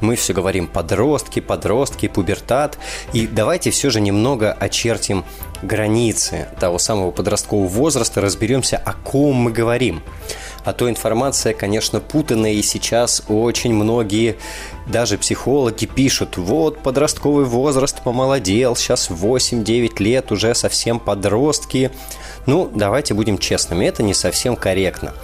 [0.00, 2.78] Мы все говорим подростки, подростки, пубертат.
[3.12, 5.24] И давайте все же немного очертим
[5.62, 10.02] границы того самого подросткового возраста, разберемся, о ком мы говорим.
[10.68, 14.36] А то информация, конечно, путанная, и сейчас очень многие,
[14.86, 21.90] даже психологи, пишут, вот подростковый возраст помолодел, сейчас 8-9 лет, уже совсем подростки.
[22.44, 25.14] Ну, давайте будем честными, это не совсем корректно.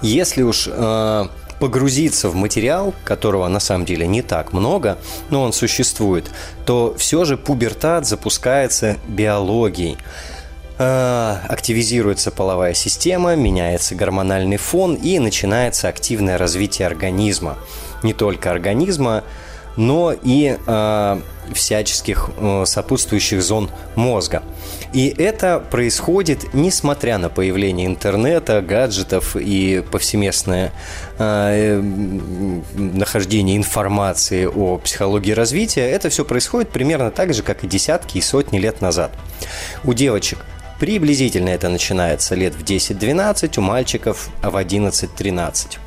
[0.00, 1.26] Если уж э,
[1.60, 4.96] погрузиться в материал, которого на самом деле не так много,
[5.28, 6.30] но он существует,
[6.64, 9.98] то все же пубертат запускается биологией.
[10.76, 17.56] Э, активизируется половая система, меняется гормональный фон и начинается активное развитие организма.
[18.02, 19.22] Не только организма,
[19.76, 21.20] но и э,
[21.52, 24.42] всяческих э, сопутствующих зон мозга.
[24.92, 30.72] И это происходит несмотря на появление интернета, гаджетов и повсеместное
[32.76, 35.88] нахождение информации о психологии развития.
[35.88, 39.12] Это все происходит примерно так же, как и десятки и сотни лет назад.
[39.84, 40.38] У девочек
[40.78, 45.78] приблизительно это начинается лет в 10-12, у мальчиков в 11-13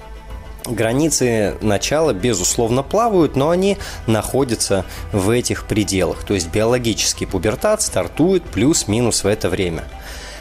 [0.76, 6.24] границы начала, безусловно, плавают, но они находятся в этих пределах.
[6.24, 9.86] То есть биологический пубертат стартует плюс-минус в это время.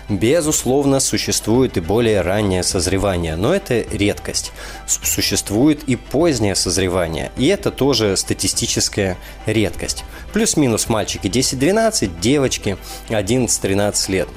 [0.09, 4.53] Безусловно, существует и более раннее созревание, но это редкость.
[4.87, 10.05] Существует и позднее созревание, и это тоже статистическая редкость.
[10.33, 12.77] Плюс-минус мальчики 10-12, девочки
[13.09, 14.29] 11-13 лет.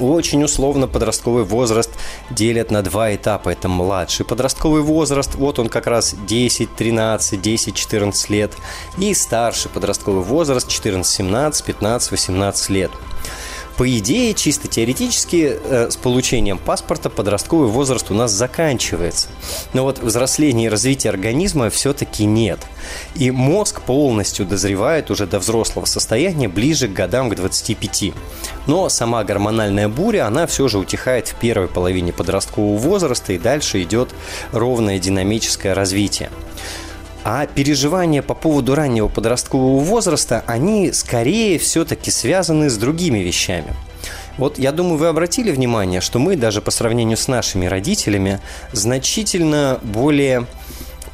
[0.00, 1.90] Очень условно подростковый возраст
[2.28, 3.50] делят на два этапа.
[3.50, 8.52] Это младший подростковый возраст, вот он как раз 10, 13, 10, 14 лет.
[8.98, 12.90] И старший подростковый возраст 14, 17, 15, 18 лет.
[13.76, 19.28] По идее, чисто теоретически, э, с получением паспорта подростковый возраст у нас заканчивается.
[19.72, 22.60] Но вот взросление и развитие организма все-таки нет.
[23.16, 28.12] И мозг полностью дозревает уже до взрослого состояния ближе к годам к 25.
[28.66, 33.82] Но сама гормональная буря, она все же утихает в первой половине подросткового возраста и дальше
[33.82, 34.10] идет
[34.52, 36.30] ровное динамическое развитие.
[37.24, 43.72] А переживания по поводу раннего подросткового возраста, они скорее все-таки связаны с другими вещами.
[44.36, 48.40] Вот я думаю, вы обратили внимание, что мы даже по сравнению с нашими родителями
[48.72, 50.46] значительно более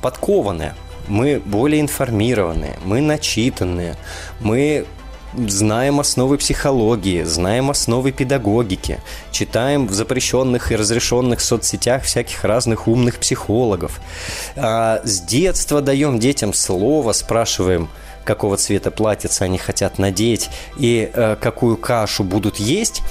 [0.03, 0.75] подкованные,
[1.06, 3.97] мы более информированные, мы начитанные,
[4.41, 4.87] мы
[5.34, 13.18] знаем основы психологии, знаем основы педагогики, читаем в запрещенных и разрешенных соцсетях всяких разных умных
[13.18, 14.00] психологов.
[14.56, 17.88] А с детства даем детям слово, спрашиваем,
[18.24, 23.02] какого цвета платьица они хотят надеть и э, какую кашу будут есть.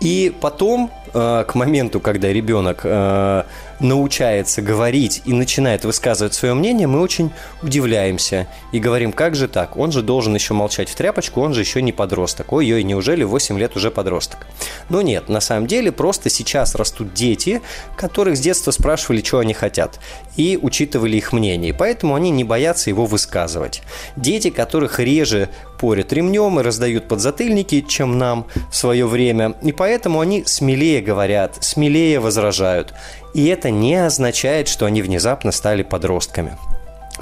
[0.00, 3.44] И потом, э, к моменту, когда ребенок э,
[3.80, 7.30] научается говорить и начинает высказывать свое мнение, мы очень
[7.62, 9.76] удивляемся и говорим, как же так?
[9.76, 12.52] Он же должен еще молчать в тряпочку, он же еще не подросток.
[12.52, 14.46] Ой-ой, неужели 8 лет уже подросток?
[14.88, 17.62] Но нет, на самом деле просто сейчас растут дети,
[17.96, 19.98] которых с детства спрашивали, что они хотят,
[20.36, 23.82] и учитывали их мнение, поэтому они не боятся его высказывать.
[24.16, 25.48] Дети, которых реже
[25.78, 31.56] порят ремнем и раздают подзатыльники, чем нам в свое время, и поэтому они смелее говорят,
[31.60, 32.92] смелее возражают.
[33.34, 36.56] И это не означает, что они внезапно стали подростками.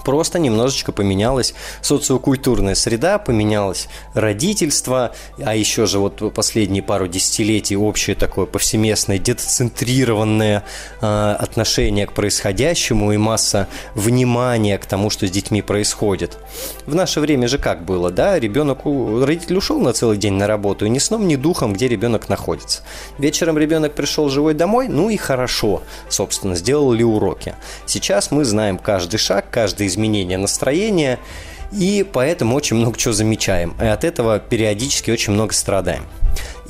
[0.04, 5.12] Просто немножечко поменялась социокультурная среда, поменялось родительство,
[5.42, 10.64] а еще же вот последние пару десятилетий общее такое повсеместное детоцентрированное
[11.00, 16.38] э, отношение к происходящему и масса внимания к тому, что с детьми происходит.
[16.86, 20.86] В наше время же как было, да, ребенок, родитель ушел на целый день на работу,
[20.86, 22.82] и ни сном, ни духом, где ребенок находится.
[23.18, 27.54] Вечером ребенок пришел живой домой, ну и хорошо, собственно, сделал ли уроки.
[27.86, 31.18] Сейчас мы знаем каждый шаг, каждый изменение настроения.
[31.72, 33.74] И поэтому очень много чего замечаем.
[33.80, 36.04] И от этого периодически очень много страдаем.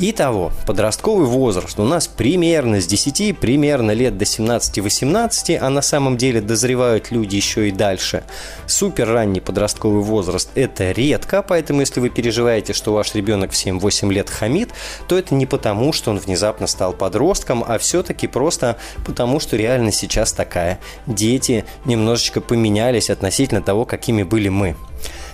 [0.00, 6.16] Итого, подростковый возраст у нас примерно с 10, примерно лет до 17-18, а на самом
[6.16, 8.22] деле дозревают люди еще и дальше.
[8.66, 14.12] Супер ранний подростковый возраст– это редко, поэтому если вы переживаете, что ваш ребенок в 7-8
[14.12, 14.70] лет хамит,
[15.08, 19.90] то это не потому, что он внезапно стал подростком, а все-таки просто потому, что реально
[19.90, 20.78] сейчас такая.
[21.08, 24.76] Дети немножечко поменялись относительно того, какими были мы.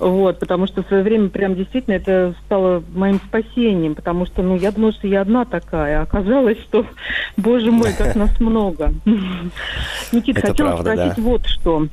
[0.00, 4.56] Вот, потому что в свое время прям действительно это стало моим спасением, потому что, ну,
[4.56, 6.86] я думала, что я одна такая, а оказалось, что,
[7.36, 8.92] боже мой, как нас много.
[10.12, 11.86] Никита, хотела спросить вот что.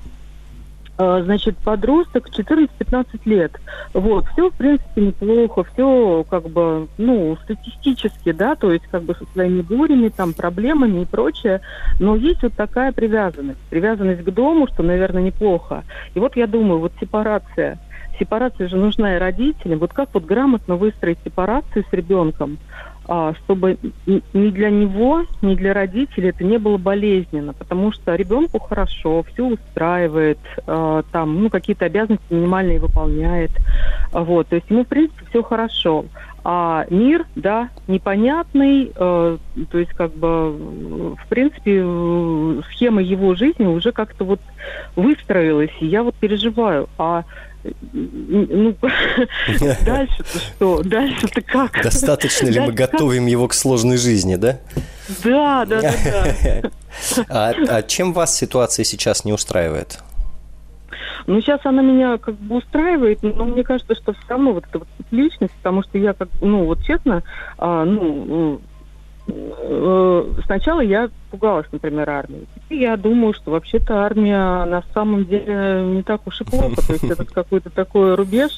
[0.97, 3.51] А, значит, подросток 14-15 лет.
[3.93, 9.13] Вот, все, в принципе, неплохо, все, как бы, ну, статистически, да, то есть, как бы,
[9.13, 11.59] со своими бурями, там, проблемами и прочее,
[11.99, 15.83] но есть вот такая привязанность, привязанность к дому, что, наверное, неплохо.
[16.13, 17.77] И вот я думаю, вот сепарация,
[18.17, 22.57] сепарация же нужна и родителям, вот как вот грамотно выстроить сепарацию с ребенком,
[23.43, 29.23] чтобы ни для него, ни для родителей это не было болезненно, потому что ребенку хорошо,
[29.31, 33.51] все устраивает, а, там, ну, какие-то обязанности минимальные выполняет,
[34.11, 36.05] вот, то есть ему, в принципе, все хорошо.
[36.47, 39.37] А мир, да, непонятный, э,
[39.71, 40.51] то есть как бы,
[41.15, 41.83] в принципе,
[42.69, 44.39] схема его жизни уже как-то вот
[44.95, 46.87] выстроилась, и я вот переживаю.
[46.99, 47.23] А
[47.93, 48.75] ну,
[49.85, 50.83] дальше-то что?
[50.83, 51.81] Дальше-то как?
[51.83, 54.59] Достаточно ли мы готовим его к сложной жизни, да?
[55.23, 56.71] Да, да, да.
[57.27, 59.99] А, а чем вас ситуация сейчас не устраивает?
[61.27, 64.79] Ну, сейчас она меня как бы устраивает, но мне кажется, что все равно вот эта
[64.79, 67.23] вот личность, потому что я как, ну, вот честно,
[67.57, 68.61] а, ну,
[70.45, 72.45] сначала я пугалась, например, армии.
[72.55, 76.75] Теперь я думаю, что вообще-то армия на самом деле не так уж и плохо.
[76.87, 78.51] То есть это какой-то такой рубеж,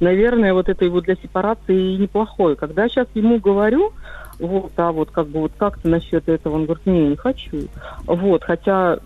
[0.00, 2.56] наверное, вот это его для сепарации неплохой.
[2.56, 3.92] Когда сейчас ему говорю,
[4.38, 7.68] вот, а вот как бы вот как-то насчет этого, он говорит, не, не хочу.
[8.06, 8.98] Вот, хотя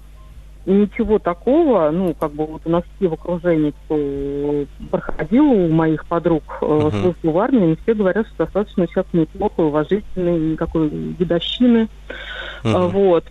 [0.71, 6.07] ничего такого, ну, как бы вот у нас все в окружении, кто проходил у моих
[6.07, 6.91] подруг uh-huh.
[6.91, 11.89] службу в армии, все говорят, что достаточно сейчас неплохо, уважительный, никакой дедовщины.
[12.63, 12.89] Uh-huh.
[12.89, 13.25] Вот.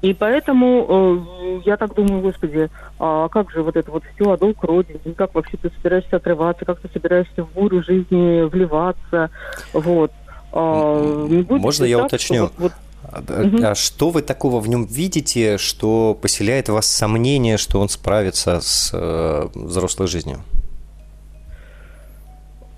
[0.00, 2.70] И поэтому э, я так думаю, господи,
[3.00, 6.64] а как же вот это вот все, а долг родине, как вообще ты собираешься отрываться,
[6.64, 9.30] как ты собираешься в бурю жизни вливаться,
[9.72, 10.12] вот.
[10.52, 12.42] А, не Можно я так, уточню?
[12.42, 12.72] Вот, вот,
[13.12, 13.64] Угу.
[13.64, 18.90] А что вы такого в нем видите, что поселяет вас сомнение, что он справится с
[18.92, 20.40] э, взрослой жизнью?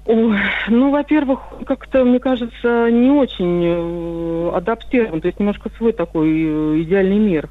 [0.07, 6.83] Ну, во-первых, как-то, мне кажется, не очень э, адаптирован, то есть немножко свой такой э,
[6.83, 7.49] идеальный мир.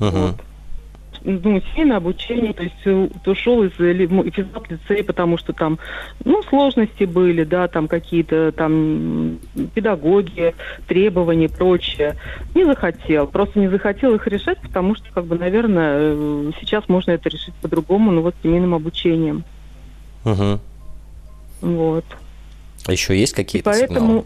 [0.00, 0.10] Угу.
[0.10, 0.34] Вот
[1.28, 5.78] ну, семейное обучение, то есть э, ушел из физкульт лицея, потому что там,
[6.24, 9.38] ну, сложности были, да, там какие-то там
[9.74, 10.54] педагоги,
[10.86, 12.16] требования, прочее.
[12.54, 17.10] Не захотел, просто не захотел их решать, потому что, как бы, наверное, э, сейчас можно
[17.10, 19.44] это решить по-другому, ну, вот семейным обучением.
[20.24, 20.60] Угу.
[21.60, 22.04] Вот.
[22.86, 24.00] А еще есть какие-то поэтому...
[24.00, 24.24] сигналы?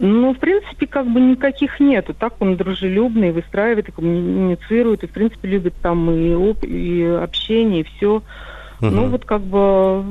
[0.00, 2.14] Ну, в принципе, как бы никаких нету.
[2.14, 7.80] Так он дружелюбный, выстраивает и коммуницирует, и, в принципе, любит там и, оп- и общение,
[7.80, 8.22] и все.
[8.80, 8.90] Угу.
[8.90, 10.02] Ну, вот как бы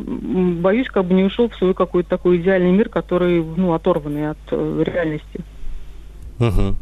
[0.61, 4.37] боюсь, как бы не ушел в свой какой-то такой идеальный мир, который, ну, оторванный от
[4.51, 5.39] э, реальности.
[6.39, 6.75] Угу.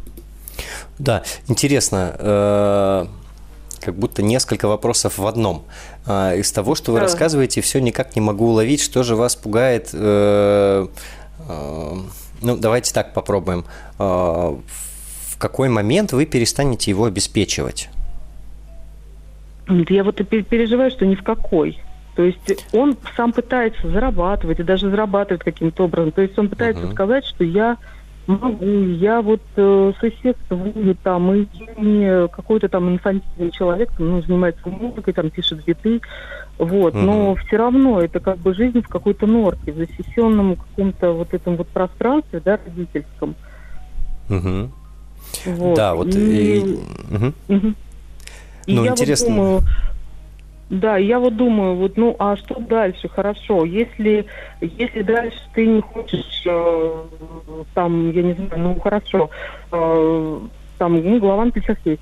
[0.98, 2.16] Да, интересно.
[2.18, 3.06] Э-
[3.86, 5.64] как будто несколько вопросов в одном.
[6.06, 7.04] А, из того, что вы да.
[7.04, 10.86] рассказываете, все никак не могу уловить, что же вас пугает э,
[11.48, 11.94] э,
[12.42, 13.64] ну, давайте так попробуем.
[13.98, 14.58] А,
[15.36, 17.88] в какой момент вы перестанете его обеспечивать?
[19.68, 21.78] Я вот переживаю, что ни в какой.
[22.14, 26.12] То есть он сам пытается зарабатывать и даже зарабатывает каким-то образом.
[26.12, 26.92] То есть он пытается uh-huh.
[26.92, 27.76] сказать, что я
[28.26, 35.14] могу, я вот э, существую там, и не какой-то там инфантильный человек, ну, занимается музыкой,
[35.14, 36.00] там пишет биты,
[36.58, 37.02] вот, угу.
[37.02, 41.56] но все равно это как бы жизнь в какой-то норке, в защищенном каком-то вот этом
[41.56, 43.34] вот пространстве, да, родительском.
[44.30, 44.70] Угу.
[45.46, 45.76] Вот.
[45.76, 46.58] Да, вот и...
[46.58, 46.62] И...
[46.62, 47.32] Угу.
[47.48, 47.74] Угу.
[48.66, 49.28] И ну, я интересно.
[49.28, 49.62] Вот думаю,
[50.68, 53.08] да, я вот думаю, вот, ну, а что дальше?
[53.08, 54.26] Хорошо, если,
[54.60, 57.04] если дальше ты не хочешь, э,
[57.72, 59.30] там, я не знаю, ну, хорошо,
[59.70, 60.40] э,
[60.78, 62.00] там, ну, на плечах есть.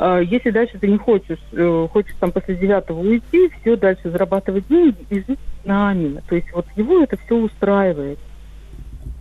[0.00, 4.66] Э, если дальше ты не хочешь, э, хочешь там после девятого уйти, все, дальше зарабатывать
[4.68, 6.22] деньги и жить с нами.
[6.28, 8.18] То есть вот его это все устраивает.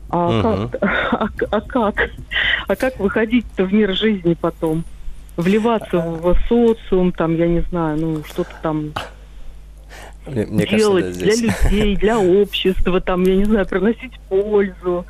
[0.10, 0.70] А, угу.
[0.72, 2.10] как, а, а как?
[2.68, 4.84] А как выходить-то в мир жизни потом?
[5.38, 8.92] вливаться в социум, там, я не знаю, ну, что-то там
[10.28, 11.40] мне, мне делать кажется, да, здесь...
[11.40, 15.06] для людей, для общества, там, я не знаю, приносить пользу.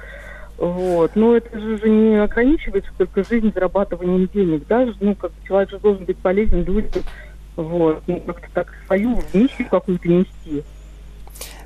[0.60, 1.16] Вот.
[1.16, 6.04] Но это же не ограничивается только жизнь зарабатыванием денег, да, ну, как человек же должен
[6.04, 7.04] быть полезен людям,
[7.56, 10.64] вот, ну, как-то так свою миссию какую-то нести.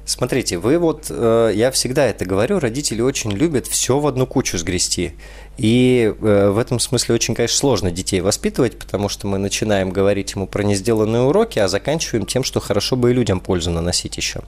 [0.06, 4.58] Смотрите, вы вот, э, я всегда это говорю, родители очень любят все в одну кучу
[4.58, 5.14] сгрести.
[5.58, 10.34] И э, в этом смысле очень, конечно, сложно детей воспитывать, потому что мы начинаем говорить
[10.34, 14.42] ему про несделанные уроки, а заканчиваем тем, что хорошо бы и людям пользу наносить еще.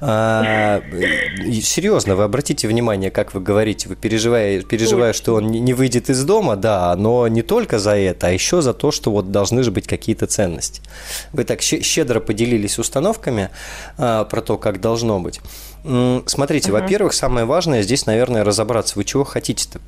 [0.00, 0.82] А,
[1.62, 6.22] серьезно, вы обратите внимание, как вы говорите, вы переживая, переживая, что он не выйдет из
[6.24, 9.70] дома, да, но не только за это, а еще за то, что вот должны же
[9.70, 10.82] быть какие-то ценности.
[11.32, 13.48] Вы так щедро поделились установками
[13.96, 15.40] а, про то, как должно быть.
[16.26, 16.80] Смотрите, uh-huh.
[16.80, 19.80] во-первых, самое важное здесь, наверное, разобраться, вы чего хотите-то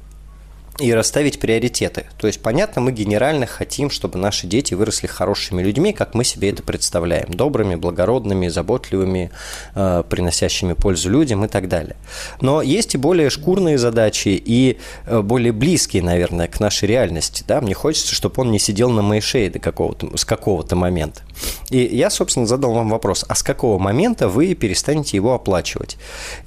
[0.78, 2.06] и расставить приоритеты.
[2.18, 6.50] То есть, понятно, мы генерально хотим, чтобы наши дети выросли хорошими людьми, как мы себе
[6.50, 7.32] это представляем.
[7.32, 9.30] Добрыми, благородными, заботливыми,
[9.74, 11.96] э, приносящими пользу людям и так далее.
[12.40, 17.44] Но есть и более шкурные задачи, и э, более близкие, наверное, к нашей реальности.
[17.46, 17.60] Да?
[17.60, 21.22] Мне хочется, чтобы он не сидел на моей шее до какого-то, с какого-то момента.
[21.70, 25.96] И я, собственно, задал вам вопрос, а с какого момента вы перестанете его оплачивать?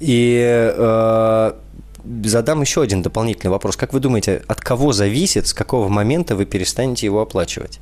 [0.00, 1.52] И э,
[2.24, 3.76] задам еще один дополнительный вопрос.
[3.76, 7.80] Как вы думаете, от кого зависит, с какого момента вы перестанете его оплачивать?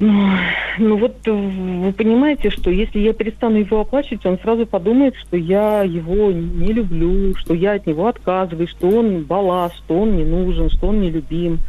[0.00, 5.82] Ну, вот вы понимаете, что если я перестану его оплачивать, он сразу подумает, что я
[5.82, 10.68] его не люблю, что я от него отказываюсь, что он балласт, что он не нужен,
[10.70, 11.60] что он не любим.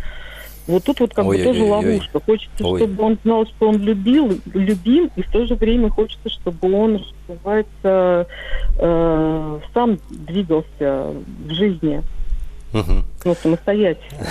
[0.68, 2.20] Вот тут вот как ой, бы ой, тоже ой, ловушка.
[2.20, 2.80] Хочется, ой.
[2.80, 7.00] чтобы он знал, что он любил, любим, и в то же время хочется, чтобы он,
[7.00, 8.28] что называется,
[8.80, 11.14] э, сам двигался
[11.46, 12.02] в жизни.
[12.74, 13.04] Угу.
[13.26, 14.20] Ну, самостоятельно.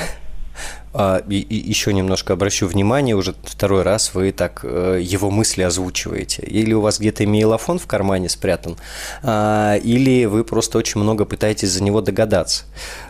[0.96, 5.62] А, и, и еще немножко обращу внимание, уже второй раз вы так э, его мысли
[5.62, 6.42] озвучиваете.
[6.42, 8.76] Или у вас где-то мейлофон в кармане спрятан,
[9.24, 12.66] а, или вы просто очень много пытаетесь за него догадаться.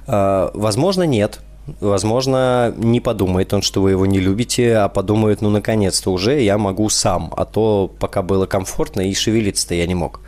[0.06, 1.40] А, возможно, нет.
[1.80, 6.58] Возможно, не подумает он, что вы его не любите, а подумает, ну, наконец-то уже я
[6.58, 10.20] могу сам, а то пока было комфортно и шевелиться-то я не мог.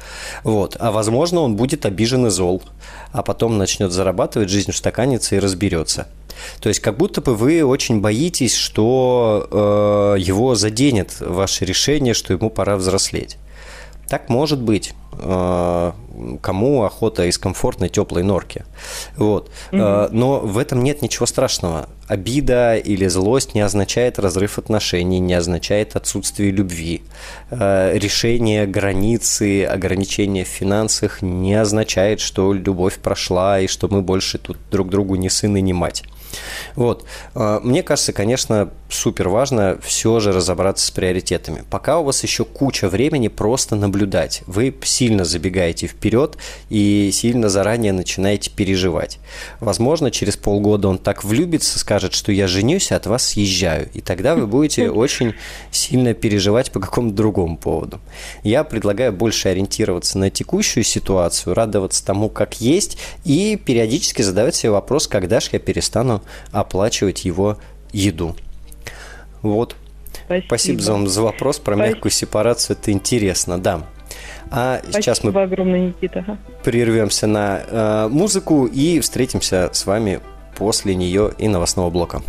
[0.45, 0.77] Вот.
[0.81, 2.63] А возможно, он будет обижен и зол,
[3.13, 6.09] а потом начнет зарабатывать, жизнь устаканится и разберется.
[6.61, 12.33] То есть как будто бы вы очень боитесь, что э, его заденет ваше решение, что
[12.33, 13.39] ему пора взрослеть.
[14.09, 14.95] Так может быть.
[15.19, 15.93] Э,
[16.41, 18.65] кому охота из комфортной теплой норки.
[19.17, 19.51] Вот.
[19.73, 19.79] Угу.
[20.11, 21.89] Но в этом нет ничего страшного.
[22.07, 27.03] Обида или злость не означает разрыв отношений, не означает отсутствие любви.
[27.51, 34.39] Э, решение границы, ограничения в финансах не означает, что любовь прошла и что мы больше
[34.39, 36.03] тут друг другу не сын и не мать.
[36.75, 37.07] Вот.
[37.35, 41.65] Мне кажется, конечно, супер важно все же разобраться с приоритетами.
[41.71, 44.43] Пока у вас еще куча времени просто наблюдать.
[44.47, 46.37] Вы сильно забегаете вперед
[46.71, 49.19] и сильно заранее начинаете переживать.
[49.61, 53.89] Возможно, через полгода он так влюбится, скажет, что я женюсь, а от вас съезжаю.
[53.93, 55.35] И тогда вы будете очень
[55.71, 58.01] сильно переживать по какому-то другому поводу.
[58.43, 64.71] Я предлагаю больше ориентироваться на текущую ситуацию, радоваться тому, как есть, и периодически задавать себе
[64.71, 67.59] вопрос, когда же я перестану оплачивать его
[67.93, 68.37] еду.
[69.53, 69.77] Вот.
[70.25, 71.95] Спасибо, Спасибо за, за вопрос про Спасибо.
[71.95, 72.77] мягкую сепарацию.
[72.81, 73.83] Это интересно, да.
[74.51, 76.39] А Спасибо сейчас мы огромное, Никита.
[76.63, 80.21] прервемся на э, музыку и встретимся с вами
[80.57, 82.23] после нее и новостного блока.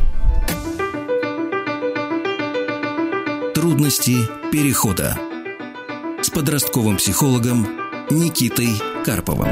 [3.53, 4.15] Трудности
[4.51, 5.17] перехода
[6.21, 7.67] с подростковым психологом
[8.09, 8.69] Никитой
[9.05, 9.47] Карповым.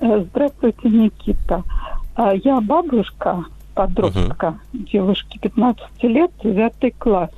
[0.00, 1.62] Здравствуйте, Никита.
[2.16, 4.84] А, я бабушка, подростка, угу.
[4.84, 7.30] девушки 15 лет, 9 класс.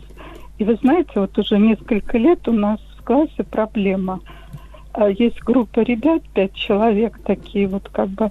[0.58, 4.20] И вы знаете, вот уже несколько лет у нас в классе проблема.
[4.92, 8.30] А есть группа ребят, пять человек, такие вот как бы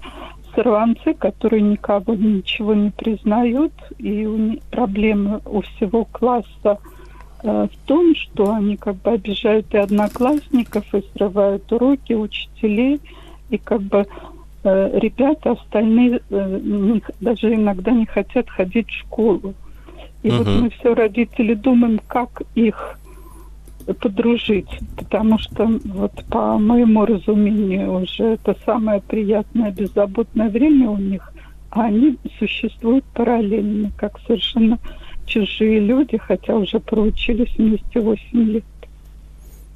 [0.56, 6.80] сорванцы, которые никого ничего не признают, и у них проблемы у всего класса
[7.44, 13.00] э, в том, что они как бы обижают и одноклассников, и срывают уроки учителей,
[13.50, 14.08] и как бы
[14.66, 19.54] ребята остальные э, даже иногда не хотят ходить в школу.
[20.24, 20.38] И угу.
[20.38, 22.98] вот мы все родители думаем, как их
[23.94, 31.32] подружить, потому что вот по моему разумению уже это самое приятное, беззаботное время у них,
[31.70, 34.80] а они существуют параллельно, как совершенно
[35.28, 38.64] чужие люди, хотя уже проучились вместе 8 лет.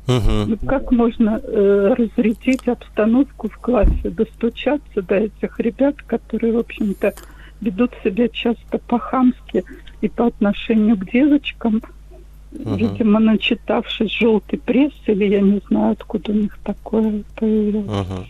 [0.09, 0.67] Угу.
[0.67, 7.13] Как можно э, разрядить обстановку в классе, достучаться до этих ребят, которые, в общем-то,
[7.61, 9.63] ведут себя часто по-хамски
[10.01, 11.81] и по отношению к девочкам–
[12.51, 12.75] Угу.
[12.75, 17.85] Видимо, начитавшись желтой прессы, или я не знаю, откуда у них такое появилось.
[17.85, 18.25] Угу.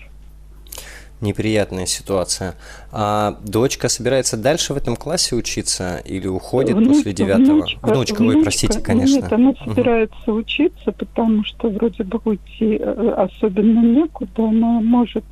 [1.22, 2.56] Неприятная ситуация.
[2.94, 7.56] А дочка собирается дальше в этом классе учиться или уходит внучка, после девятого?
[7.56, 9.16] Внучка, внучка, ой, простите, конечно.
[9.16, 10.40] Нет, она собирается угу.
[10.40, 14.48] учиться, потому что вроде бы уйти э, особенно некуда.
[14.48, 15.26] Она может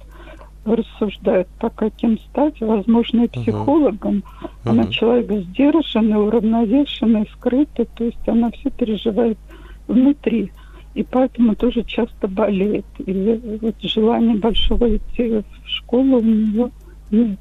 [0.65, 4.17] рассуждает, по каким стать, возможно, и психологом.
[4.41, 4.49] Uh-huh.
[4.65, 4.91] Она uh-huh.
[4.91, 9.37] человек сдержанный, уравновешенный, скрытый, то есть она все переживает
[9.87, 10.51] внутри.
[10.97, 12.85] И поэтому тоже часто болеет.
[13.05, 16.71] И вот желания большого идти в школу у нее
[17.11, 17.39] нет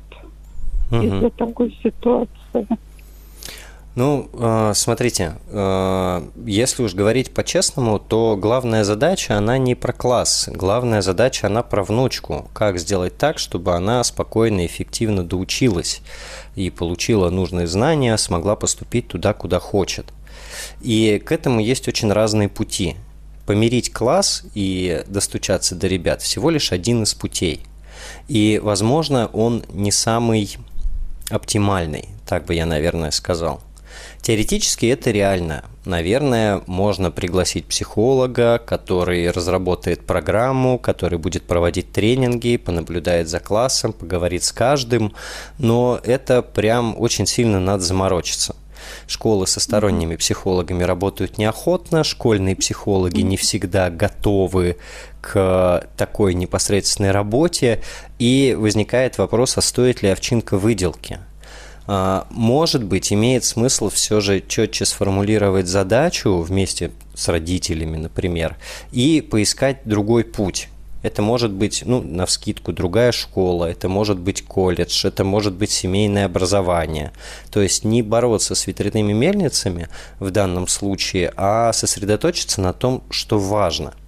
[0.90, 1.06] uh-huh.
[1.06, 2.66] из-за такой ситуации.
[3.94, 10.50] Ну, а, смотрите, а, если уж говорить по-честному, то главная задача, она не про класс.
[10.52, 12.50] Главная задача, она про внучку.
[12.52, 16.02] Как сделать так, чтобы она спокойно и эффективно доучилась
[16.56, 20.12] и получила нужные знания, смогла поступить туда, куда хочет.
[20.82, 22.96] И к этому есть очень разные пути.
[23.47, 27.62] Помирить класс и достучаться до ребят всего лишь один из путей.
[28.29, 30.57] И, возможно, он не самый
[31.31, 33.61] оптимальный, так бы я, наверное, сказал.
[34.21, 35.65] Теоретически это реально.
[35.85, 44.43] Наверное, можно пригласить психолога, который разработает программу, который будет проводить тренинги, понаблюдает за классом, поговорит
[44.43, 45.15] с каждым,
[45.59, 48.56] но это прям очень сильно надо заморочиться.
[49.06, 54.76] Школы со сторонними психологами работают неохотно, школьные психологи не всегда готовы
[55.20, 57.82] к такой непосредственной работе,
[58.18, 61.18] и возникает вопрос, а стоит ли овчинка выделки–
[61.86, 68.56] а, может быть, имеет смысл все же четче сформулировать задачу вместе с родителями, например,
[68.92, 70.68] и поискать другой путь.
[71.06, 75.71] Это может быть, ну, на вскидку, другая школа, это может быть колледж, это может быть
[75.71, 77.12] семейное образование.
[77.52, 79.88] То есть не бороться с ветряными мельницами
[80.19, 83.95] в данном случае, а сосредоточиться на том, что важно–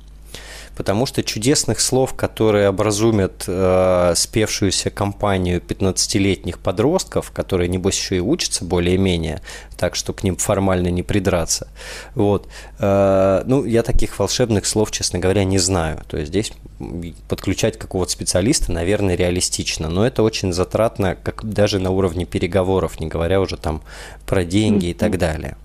[0.78, 8.20] потому что чудесных слов, которые образумят э, спевшуюся компанию 15-летних подростков, которые, небось, еще и
[8.20, 9.42] учатся более-менее,
[9.76, 11.66] так что к ним формально не придраться.
[12.14, 12.46] Вот.
[12.78, 16.04] Э, ну, я таких волшебных слов, честно говоря, не знаю.
[16.06, 16.52] То есть здесь
[17.28, 23.08] подключать какого-то специалиста, наверное, реалистично, но это очень затратно, как даже на уровне переговоров, не
[23.08, 23.82] говоря уже там
[24.26, 25.56] про деньги и так далее.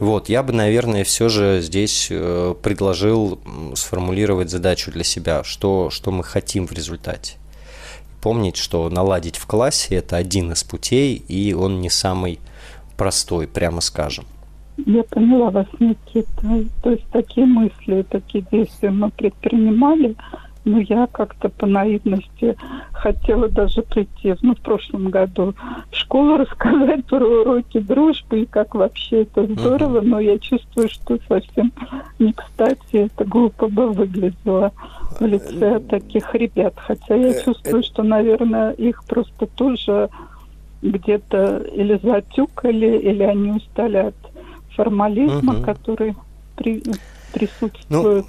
[0.00, 3.38] Вот, я бы, наверное, все же здесь э, предложил
[3.74, 7.36] сформулировать задачу для себя, что, что мы хотим в результате.
[8.20, 12.40] Помнить, что наладить в классе– это один из путей, и он не самый
[12.96, 14.24] простой, прямо скажем.
[14.84, 16.64] Я поняла вас, Никита.
[16.82, 20.16] То есть такие мысли, такие действия мы предпринимали–
[20.64, 22.56] ну, я как-то по наивности
[22.92, 25.54] хотела даже прийти, ну, в прошлом году
[25.90, 31.18] в школу рассказать про уроки дружбы и как вообще это здорово, но я чувствую, что
[31.28, 31.72] совсем
[32.18, 34.72] не кстати это глупо бы выглядело
[35.20, 36.74] в лице таких ребят.
[36.76, 40.08] Хотя я э, чувствую, что, наверное, их просто тоже
[40.82, 44.14] где-то или затюкали, или они устали от
[44.74, 46.14] формализма, который
[46.56, 46.82] при,
[47.32, 47.86] присутствует.
[47.88, 48.24] Ну,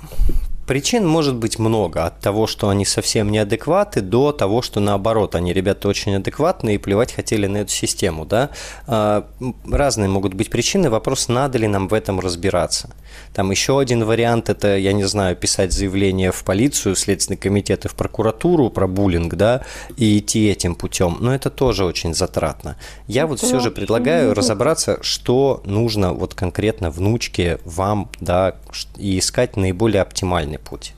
[0.68, 5.54] Причин может быть много, от того, что они совсем неадекваты, до того, что наоборот, они
[5.54, 8.26] ребята очень адекватные и плевать хотели на эту систему.
[8.26, 8.50] Да?
[8.88, 9.28] А,
[9.70, 12.90] разные могут быть причины, вопрос, надо ли нам в этом разбираться.
[13.34, 17.86] Там еще один вариант– это, я не знаю, писать заявление в полицию, в Следственный комитет
[17.86, 19.62] и в прокуратуру про буллинг, да,
[19.98, 21.18] и идти этим путем.
[21.20, 22.76] Но это тоже очень затратно.
[23.08, 28.56] Я вот все же предлагаю разобраться, что нужно вот конкретно внучке, вам, да,
[28.98, 30.94] и искать наиболее оптимальный правильный путь.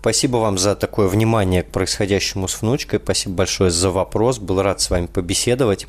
[0.00, 3.00] Спасибо вам за такое внимание к происходящему с внучкой.
[3.02, 4.38] Спасибо большое за вопрос.
[4.38, 5.86] Был рад с вами побеседовать.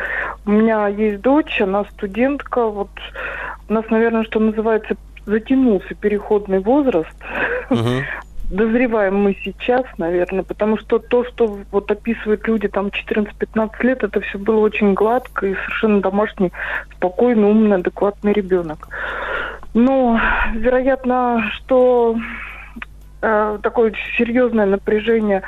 [0.47, 2.91] у меня есть дочь, она студентка, вот
[3.69, 4.97] у нас, наверное, что называется,
[5.27, 7.17] затянулся переходный возраст.
[7.71, 8.03] Мгм.
[8.53, 14.21] Дозреваем мы сейчас, наверное, потому что то, что вот описывают люди там 14-15 лет, это
[14.21, 16.53] все было очень гладко и совершенно домашний,
[16.95, 18.89] спокойный, умный, адекватный ребенок.
[19.73, 20.21] Но,
[20.53, 22.15] вероятно, что
[23.23, 25.43] э, такое серьезное напряжение,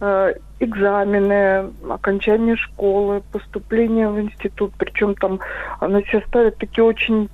[0.00, 5.38] э, экзамены, окончание школы, поступление в институт, причем там
[5.78, 7.28] она себя ставит такие очень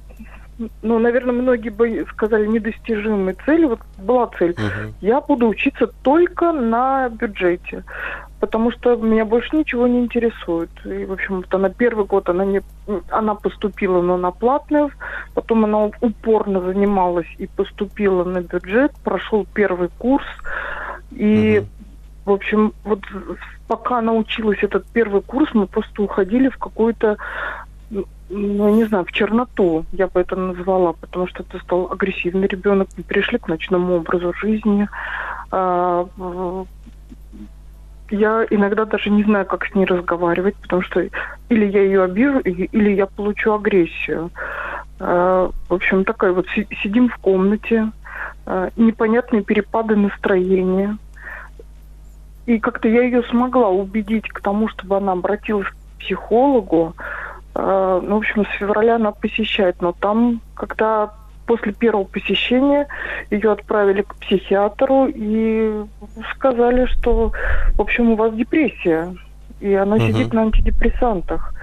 [0.83, 3.65] ну, наверное, многие бы сказали недостижимые цели.
[3.67, 4.55] Вот была цель.
[4.57, 4.95] Мгм.
[5.01, 7.85] Я буду учиться только на бюджете,
[8.39, 10.71] потому что меня больше ничего не интересует.
[10.85, 12.63] И, в общем, вот она первый год она не,
[13.09, 14.91] она поступила, но на платную,
[15.35, 20.27] потом она упорно занималась и поступила на бюджет, прошел первый курс,
[21.11, 21.69] и Мгм.
[22.27, 23.01] в общем, вот
[23.67, 27.17] пока она училась этот первый курс, мы просто уходили в какую-то,
[28.35, 32.89] ну, не знаю, в черноту, я бы это назвала, потому что это стал агрессивный ребенок,
[32.97, 34.89] мы перешли к ночному образу жизни.
[35.51, 36.07] А,
[38.11, 41.01] Я иногда даже не знаю, как с ней разговаривать, потому что
[41.49, 44.31] или я ее обижу, или я получу агрессию.
[45.01, 47.91] А, В общем, такая вот си- сидим в комнате,
[48.47, 50.99] а, непонятные перепады настроения.
[52.47, 56.95] И как-то я ее смогла убедить к тому, чтобы она обратилась к психологу.
[57.55, 61.11] Э, Ну, в общем, с февраля она посещает, но там, когда
[61.47, 62.87] после первого посещения
[63.31, 65.85] ее отправили к психиатру и
[66.35, 67.33] сказали, что,
[67.77, 69.15] в общем, у вас депрессия,
[69.61, 70.07] и она Мгм.
[70.07, 71.55] сидит на антидепрессантах.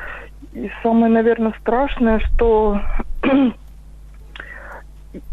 [0.54, 2.80] И самое, наверное, страшное, что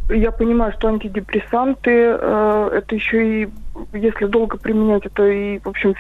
[0.09, 3.49] я понимаю, что антидепрессанты э, это еще и,
[3.92, 5.94] если долго применять, это и, в общем,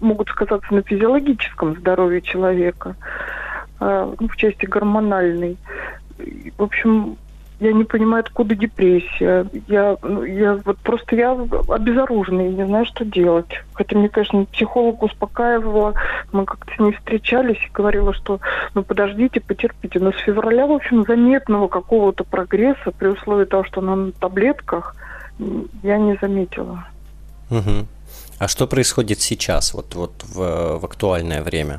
[0.00, 3.43] могут сказаться на физиологическом здоровье человека, э,
[3.80, 5.56] ну, в части гормональной.
[6.56, 7.16] В общем,
[7.60, 9.46] я не понимаю, откуда депрессия.
[9.68, 13.50] Я, ну, я вот просто я обезоружена, я не знаю, что делать.
[13.74, 15.94] Хотя мне, конечно, психолог успокаивала,
[16.32, 18.40] мы как-то с ней встречались и говорила, что
[18.74, 20.00] ну подождите, потерпите.
[20.00, 24.96] Но с февраля, в общем, заметного какого-то прогресса при условии того, что она на таблетках,
[25.82, 26.86] я не заметила.
[27.50, 27.86] Мгм.
[28.38, 31.78] А что происходит сейчас, вот, вот в, в актуальное время?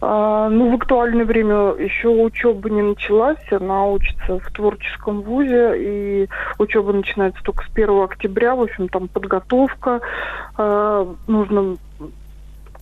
[0.00, 6.28] А, ну, в актуальное время еще учеба не началась, она учится в творческом вузе, и
[6.58, 10.00] учеба начинается только с 1 октября, в общем, там подготовка,
[10.56, 11.76] а, нужно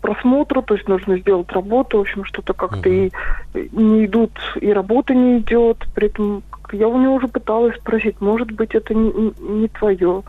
[0.00, 3.11] просмотру, то есть нужно сделать работу, в общем, что-то как-то Мгм.
[3.55, 8.20] и не идут, и работа не идет, при этом я у нее уже пыталась спросить,
[8.20, 10.22] может быть, это не, не твое,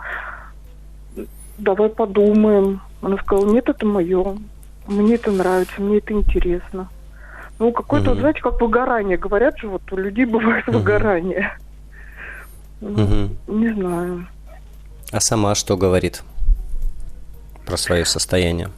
[1.58, 2.82] давай подумаем.
[3.02, 4.38] Она сказала, нет, это мое.
[4.88, 6.90] Мне это нравится, мне это интересно.
[7.58, 8.20] Ну, какое-то, Мгм.
[8.20, 9.18] знаете, как выгорание.
[9.18, 10.78] Говорят же, вот у людей бывает Мгм.
[10.78, 11.58] выгорание.
[12.82, 13.38] Ну, Мгм.
[13.48, 14.28] Не знаю.
[15.12, 16.24] А сама что говорит
[17.66, 18.70] про свое состояние?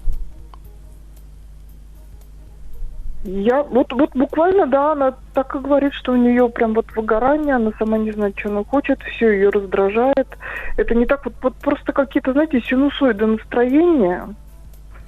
[3.23, 7.55] Я вот, вот буквально, да, она так и говорит, что у нее прям вот выгорание,
[7.55, 10.37] она сама не знает, что она хочет, все ее раздражает.
[10.77, 14.33] Это не так вот, вот просто какие-то, знаете, синусоиды настроения.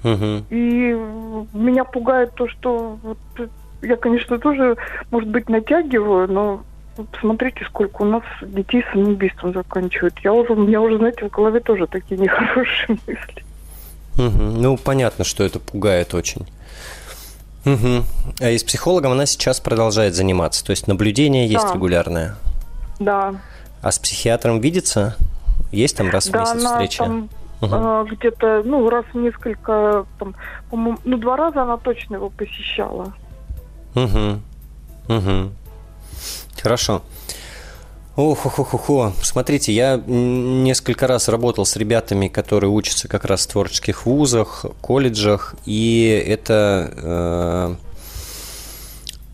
[0.04, 0.46] Мгм.
[0.50, 0.96] И
[1.54, 3.18] меня пугает то, что вот,
[3.82, 4.78] я, конечно, тоже,
[5.12, 6.64] может быть, натягиваю, но
[6.98, 10.16] вот смотрите, сколько у нас детей самоубийством заканчивают.
[10.24, 13.44] Я уже, у меня уже, знаете, в голове тоже такие нехорошие мысли.
[14.18, 14.62] Мгм.
[14.62, 16.46] Ну, понятно, что это пугает очень.
[17.66, 18.04] Мгм.
[18.40, 21.74] А и с психологом она сейчас продолжает заниматься, то есть наблюдение есть Да.
[21.74, 22.36] регулярное.
[23.00, 23.36] Да,
[23.82, 25.16] А с психиатром видится?
[25.72, 27.04] Есть там раз в да, месяц встреча?
[27.04, 27.30] там
[27.62, 27.74] Мгм.
[27.74, 30.36] а, где-то, ну, раз в несколько, там,
[30.70, 33.14] по-моему, ну, два раза она точно его посещала.
[33.96, 34.42] Мгм.
[35.08, 35.52] Мгм.
[36.62, 37.02] Хорошо.
[38.16, 39.14] ох ох ох ох ох.
[39.22, 45.56] Смотрите, я несколько раз работал с ребятами, которые учатся как раз в творческих вузах, колледжах,
[45.66, 47.76] и это э,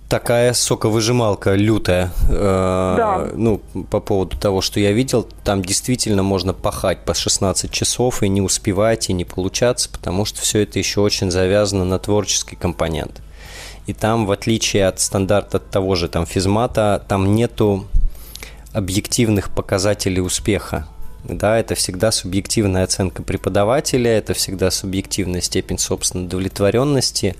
[0.10, 2.12] такая соковыжималка лютая.
[2.30, 3.28] э, Да.
[3.34, 8.30] Ну, по поводу того, что я видел, там действительно можно пахать по 16 часов и
[8.30, 13.22] не успевать, и не получаться, потому что все это еще очень завязано на творческий компонент.
[13.88, 17.86] И там, в отличие от стандарта того же там физмата, там нету
[18.74, 20.88] объективных показателей успеха.
[21.28, 27.36] Да, это всегда субъективная оценка преподавателя, это всегда субъективная степень собственной удовлетворенности.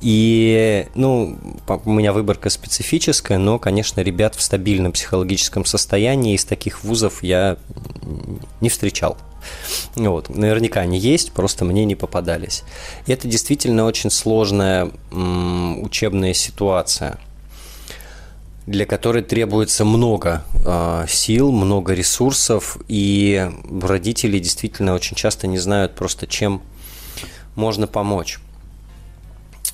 [0.00, 1.38] И, ну,
[1.84, 7.58] у меня выборка специфическая, но, конечно, ребят в стабильном психологическом состоянии из таких вузов я
[8.62, 9.18] не встречал.
[9.96, 10.30] Вот.
[10.30, 12.62] Наверняка они есть, просто мне не попадались.
[13.06, 17.18] И это действительно очень сложная м, учебная ситуация–
[18.70, 23.50] для которой требуется много э, сил, много ресурсов, и
[23.82, 26.62] родители действительно очень часто не знают просто, чем
[27.56, 28.38] можно помочь.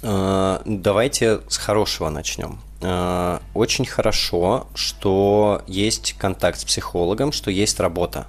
[0.01, 2.59] Э, давайте с хорошего начнем.
[2.81, 8.27] Э, очень хорошо, что есть контакт с психологом, что есть работа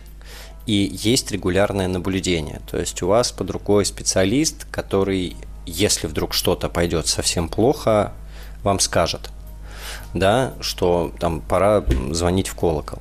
[0.66, 2.60] и есть регулярное наблюдение.
[2.70, 8.12] То есть у вас под рукой специалист, который, если вдруг что-то пойдет совсем плохо,
[8.64, 9.30] вам скажет–
[10.14, 13.00] да, что там пора звонить в колокол.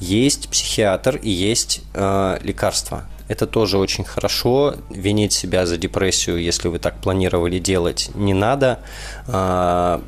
[0.00, 3.04] Есть психиатр и есть э, лекарства.
[3.26, 4.76] Это тоже очень хорошо.
[4.88, 8.80] Винить себя за депрессию, если вы так планировали делать, не надо.
[9.26, 10.00] Э,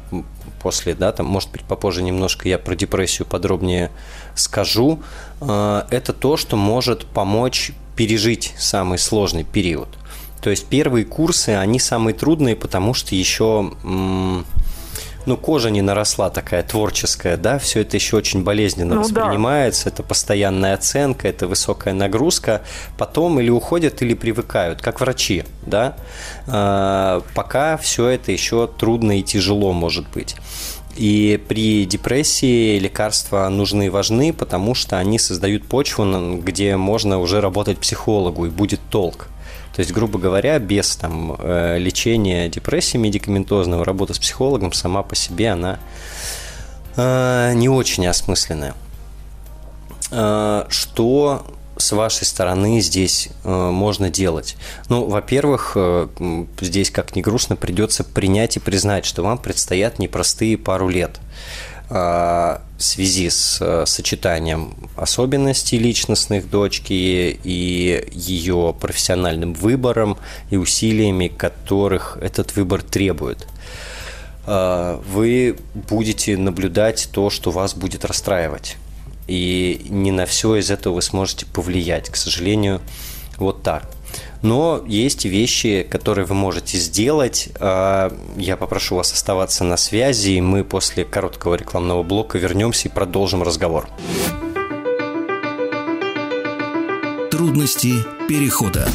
[0.63, 3.91] после, да, там, может быть, попозже немножко я про депрессию подробнее
[4.35, 5.01] скажу.
[5.41, 9.89] Э, это то, что может помочь пережить самый сложный период.
[10.41, 13.73] То есть первые курсы, они самые трудные, потому что еще
[15.27, 19.91] ну, кожа не наросла такая творческая, да, все это еще очень болезненно ну, воспринимается, да.
[19.91, 22.63] это постоянная оценка, это высокая нагрузка,
[22.97, 25.97] потом или уходят, или привыкают, как врачи, да,
[26.47, 30.37] а, пока все это еще трудно и тяжело может быть.
[30.97, 36.05] И при депрессии лекарства нужны и важны, потому что они создают почву,
[36.43, 39.29] где можно уже работать психологу, и будет толк.
[39.75, 45.15] То есть, грубо говоря, без там, э, лечения депрессии медикаментозного, работа с психологом сама по
[45.15, 45.79] себе, она
[46.97, 48.75] э, не очень осмысленная.
[50.11, 54.57] Э, что с вашей стороны здесь можно делать?
[54.91, 55.79] Ну, во-первых,
[56.61, 61.21] здесь, как ни грустно, придется принять и признать, что вам предстоят непростые пару лет–
[61.91, 70.17] в связи с э, сочетанием особенностей личностных дочки и ее профессиональным выбором
[70.51, 73.49] и усилиями, которых этот выбор требует.
[74.47, 78.77] А, вы будете наблюдать то, что вас будет расстраивать.
[79.27, 82.09] И не на все из этого вы сможете повлиять.
[82.09, 82.81] К сожалению,
[83.37, 83.91] вот так.
[84.43, 87.51] Но есть вещи, которые вы можете сделать.
[87.59, 92.91] А, я попрошу вас оставаться на связи, и мы после короткого рекламного блока вернемся и
[92.91, 93.89] продолжим разговор.
[97.31, 97.95] Трудности
[98.29, 98.89] перехода.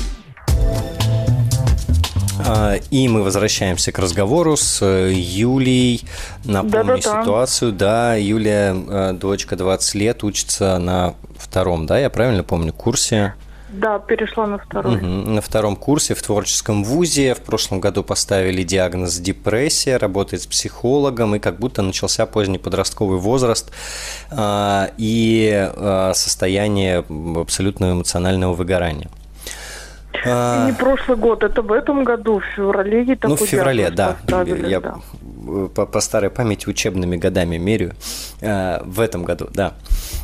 [2.48, 6.06] А, и мы возвращаемся к разговору с э, Юлией.
[6.44, 7.22] Напомню Да-да-да.
[7.22, 7.72] ситуацию.
[7.72, 13.34] Да, Юлия, э, дочка 20 лет, учится на втором, да, я правильно помню, курсе?
[13.70, 14.98] Да, перешла на второй.
[14.98, 15.06] Угу.
[15.06, 17.34] На втором курсе в творческом вузе.
[17.34, 23.20] В прошлом году поставили диагноз депрессия, работает с психологом, и как будто начался поздний подростковый
[23.20, 23.72] возраст
[24.32, 27.04] э, и э, состояние
[27.36, 29.10] абсолютного эмоционального выгорания.
[30.26, 30.68] А...
[30.68, 33.18] Не прошлый год, это в этом году, в феврале.
[33.24, 34.18] Ну, в феврале, да.
[34.46, 34.96] Я да.
[35.76, 37.94] По, по старой памяти учебными годами мерю.
[38.42, 39.74] Э, в этом году, да.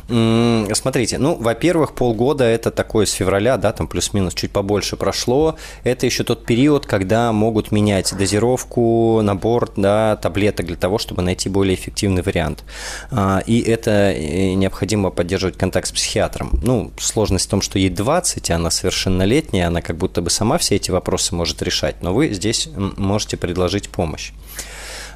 [0.08, 5.56] Смотрите, ну, во-первых, полгода это такое с февраля, да, там плюс-минус чуть побольше прошло.
[5.84, 11.48] Это еще тот период, когда могут менять дозировку, набор, да, таблеток для того, чтобы найти
[11.48, 12.64] более эффективный вариант.
[13.10, 16.58] А, и это э, необходимо поддерживать контакт с психиатром.
[16.62, 20.76] Ну, сложность в том, что ей 20, она совершеннолетняя, она как будто бы сама все
[20.76, 24.32] эти вопросы может решать, но вы здесь можете предложить помощь.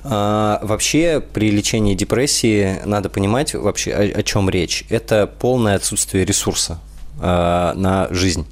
[0.08, 4.84] А, вообще при лечении депрессии надо понимать вообще о, о чем речь.
[4.88, 6.78] Это полное отсутствие ресурса
[7.20, 8.46] а, на жизнь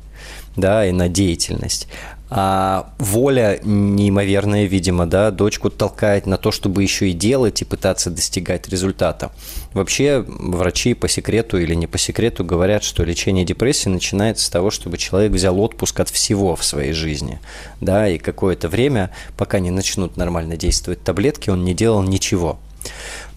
[0.56, 1.88] да, и на деятельность
[2.36, 8.10] а воля неимоверная, видимо, да, дочку толкает на то, чтобы еще и делать и пытаться
[8.10, 9.30] достигать результата.
[9.72, 14.72] Вообще врачи по секрету или не по секрету говорят, что лечение депрессии начинается с того,
[14.72, 17.38] чтобы человек взял отпуск от всего в своей жизни,
[17.80, 22.58] да, и какое-то время, пока не начнут нормально действовать таблетки, он не делал ничего.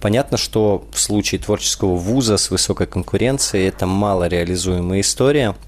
[0.02, 5.56] Понятно, что в случае творческого вуза с высокой конкуренцией это мало реализуемая история–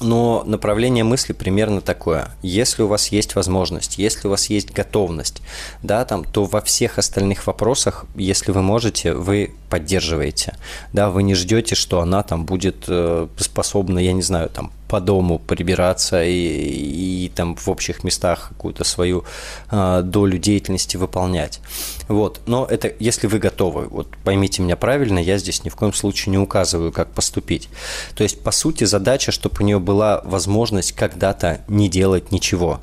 [0.00, 2.30] но направление мысли примерно такое.
[2.42, 5.40] Если у вас есть возможность, если у вас есть готовность,
[5.82, 10.56] да, там, то во всех остальных вопросах, если вы можете, вы поддерживаете.
[10.92, 15.00] Да, вы не ждете, что она там будет э, способна, я не знаю, там, по
[15.00, 19.24] дому прибираться и, и там в общих местах какую-то свою
[19.70, 21.60] э, долю деятельности выполнять.
[22.08, 22.40] Вот.
[22.46, 23.86] Но это если вы готовы.
[23.88, 27.68] Вот поймите меня правильно, я здесь ни в коем случае не указываю, как поступить.
[28.14, 32.80] То есть, по сути, задача, чтобы у нее была возможность когда-то не делать ничего.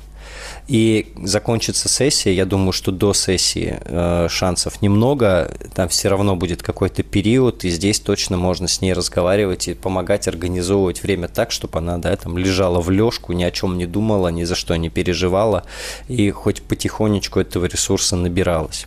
[0.66, 6.62] И закончится сессия, я думаю, что до сессии э, шансов немного, там все равно будет
[6.62, 11.80] какой-то период, и здесь точно можно с ней разговаривать и помогать организовывать время так, чтобы
[11.80, 14.88] она да, там лежала в лёжку, ни о чем не думала, ни за что не
[14.88, 15.64] переживала,
[16.08, 18.86] и хоть потихонечку этого ресурса набиралась.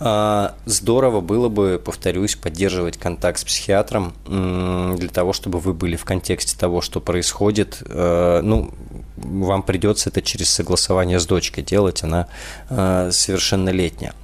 [0.00, 6.04] А, здорово было бы, повторюсь, поддерживать контакт с психиатром для того, чтобы вы были в
[6.04, 7.82] контексте того, что происходит.
[7.86, 8.70] Э, ну,
[9.16, 12.26] вам придется это через согласование с дочкой делать, она
[12.70, 14.14] э, совершеннолетняя.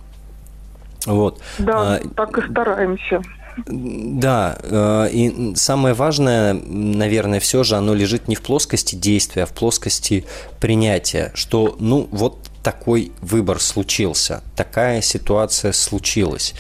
[1.07, 1.41] Вот.
[1.59, 3.23] Да, а, так и стараемся.
[3.67, 9.47] Да, э, и самое важное, наверное, все же оно лежит не в плоскости действия, а
[9.47, 10.25] в плоскости
[10.61, 16.55] принятия, что, ну, вот такой выбор случился, такая ситуация случилась.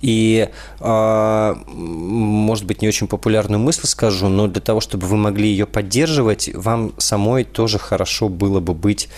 [0.00, 0.48] И,
[0.80, 5.66] э, может быть, не очень популярную мысль скажу, но для того, чтобы вы могли ее
[5.66, 9.08] поддерживать, вам самой тоже хорошо было бы быть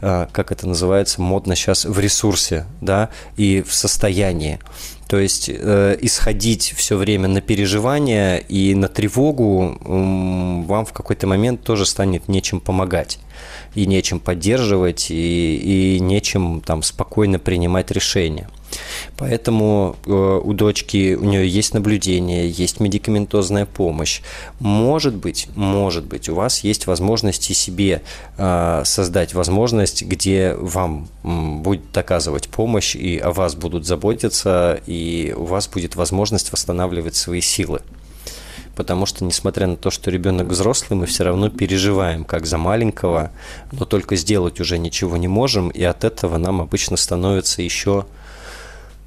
[0.00, 4.58] э, как это называется модно сейчас, в ресурсе, да, и в состоянии.
[5.08, 11.28] То есть э, исходить все время на переживания и на тревогу э, вам в какой-то
[11.28, 13.20] момент тоже станет нечем помогать
[13.76, 18.48] и нечем поддерживать и, и нечем там спокойно принимать решения.
[19.16, 24.22] Поэтому э, у дочки, у нее есть наблюдение, есть медикаментозная помощь.
[24.60, 28.02] Может быть, может быть, у вас есть возможность и себе
[28.36, 35.44] э, создать возможность, где вам будет оказывать помощь, и о вас будут заботиться, и у
[35.44, 37.80] вас будет возможность восстанавливать свои силы
[38.76, 43.32] потому что, несмотря на то, что ребенок взрослый, мы все равно переживаем, как за маленького,
[43.72, 48.06] но только сделать уже ничего не можем, и от этого нам обычно становится еще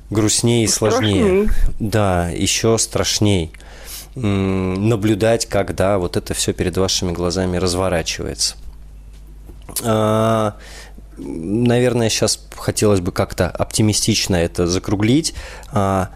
[0.10, 1.45] грустнее и сложнее.
[1.45, 1.77] Страшней.
[1.79, 3.51] Да, еще страшней
[4.15, 8.55] наблюдать, когда вот это все перед вашими глазами разворачивается.
[9.84, 10.55] А,
[11.15, 15.36] наверное, сейчас хотелось бы как-то оптимистично это закруглить.
[15.71, 16.10] А,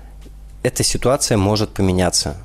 [0.64, 2.38] эта ситуация может поменяться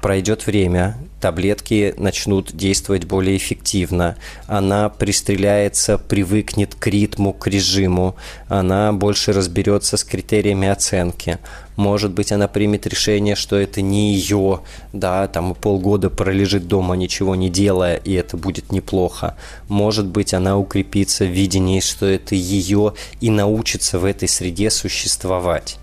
[0.00, 8.16] пройдет время, таблетки начнут действовать более эффективно, она пристреляется, привыкнет к ритму, к режиму,
[8.48, 11.38] она больше разберется с критериями оценки.
[11.76, 14.60] Может быть, она примет решение, что это не ее,
[14.92, 19.36] да, там полгода пролежит дома, ничего не делая, и это будет неплохо.
[19.68, 25.78] Может быть, она укрепится в видении, что это ее, и научится в этой среде существовать.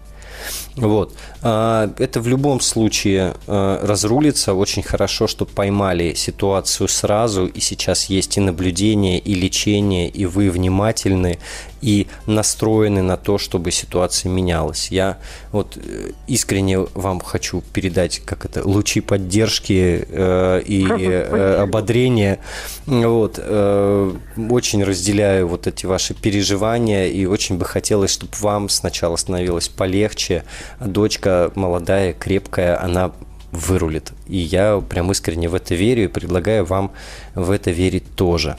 [0.75, 1.13] Вот.
[1.47, 4.55] А, это в любом случае а, разрулится.
[4.55, 10.49] Очень хорошо, что поймали ситуацию сразу, и сейчас есть и наблюдение, и лечение, и вы
[10.49, 11.38] внимательны,
[11.81, 14.88] и настроены на то, чтобы ситуация менялась.
[14.89, 15.19] Я
[15.51, 22.39] вот э, искренне вам хочу передать, как это, лучи поддержки э, и э, ободрения.
[22.88, 24.13] Вот, э,
[24.49, 30.43] очень разделяю вот эти ваши переживания, и очень бы хотелось, чтобы вам сначала становилось полегче,
[30.79, 33.12] дочка молодая, крепкая, она
[33.52, 34.12] вырулит.
[34.28, 36.91] И я прям искренне в это верю и предлагаю вам
[37.36, 38.58] в это верить тоже.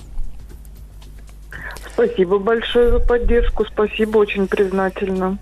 [1.93, 5.39] Спасибо большое за поддержку, спасибо, очень признательна.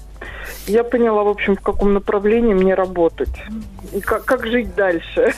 [0.67, 3.35] Я поняла, в общем, в каком направлении мне работать
[3.93, 5.35] и как, как жить дальше.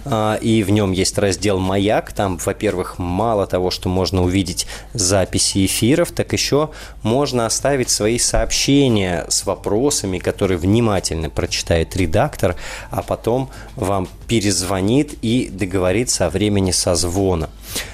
[0.06, 2.12] а, и в нем есть раздел «Маяк».
[2.14, 6.72] Там, во-первых, мало того, что можно увидеть записи эфиров, так еще
[7.04, 12.56] можно оставить свои сообщения с вопросами, которые внимательно прочитает редактор,
[12.92, 17.50] а потом вам перезвонит и договорится о времени созвона.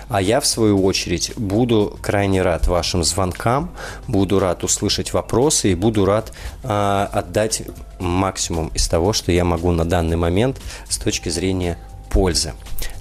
[0.10, 3.72] А я, в свою очередь, буду крайне рад вашим звонкам,
[4.08, 6.32] буду рад услышать вопросы и буду рад
[6.64, 7.64] э, отдать
[8.00, 11.78] максимум из того, что я могу на данный момент с точки зрения
[12.10, 12.54] пользы.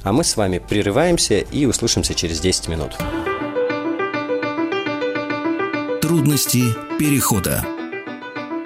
[0.02, 2.96] А мы с вами прерываемся и услышимся через 10 минут.
[6.00, 6.62] Трудности
[6.98, 7.64] перехода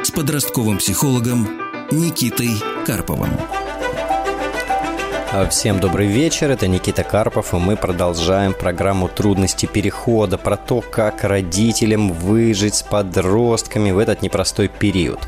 [0.02, 1.48] с подростковым психологом
[1.90, 2.50] Никитой
[2.86, 3.57] Карповым.
[5.30, 10.80] А, всем добрый вечер, это Никита Карпов, и мы продолжаем программу «Трудности перехода» про то,
[10.80, 15.20] как родителям выжить с подростками в этот непростой период.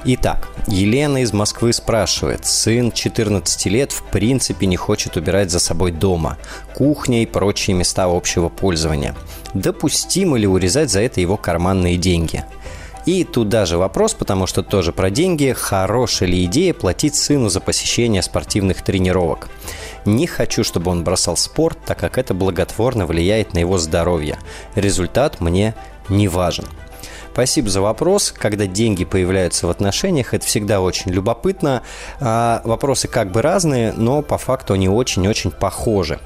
[0.08, 2.46] Итак, Елена из Москвы спрашивает.
[2.46, 6.38] Сын 14 лет в принципе не хочет убирать за собой дома,
[6.76, 9.16] кухня и прочие места общего пользования.
[9.56, 12.44] Допустимо ли урезать за это его карманные деньги?
[13.08, 15.56] И туда же вопрос, потому что тоже про деньги.
[15.58, 19.50] Хорошая ли идея платить сыну за посещение спортивных тренировок?
[20.06, 24.38] Не хочу, чтобы он бросал спорт, так как это благотворно влияет на его здоровье.
[24.76, 25.74] Результат мне
[26.10, 26.66] не важен.
[27.36, 28.32] Спасибо за вопрос.
[28.32, 31.84] Когда деньги появляются в отношениях, это всегда очень любопытно.
[32.22, 36.22] А, вопросы как бы разные, но по факту они очень-очень похожи.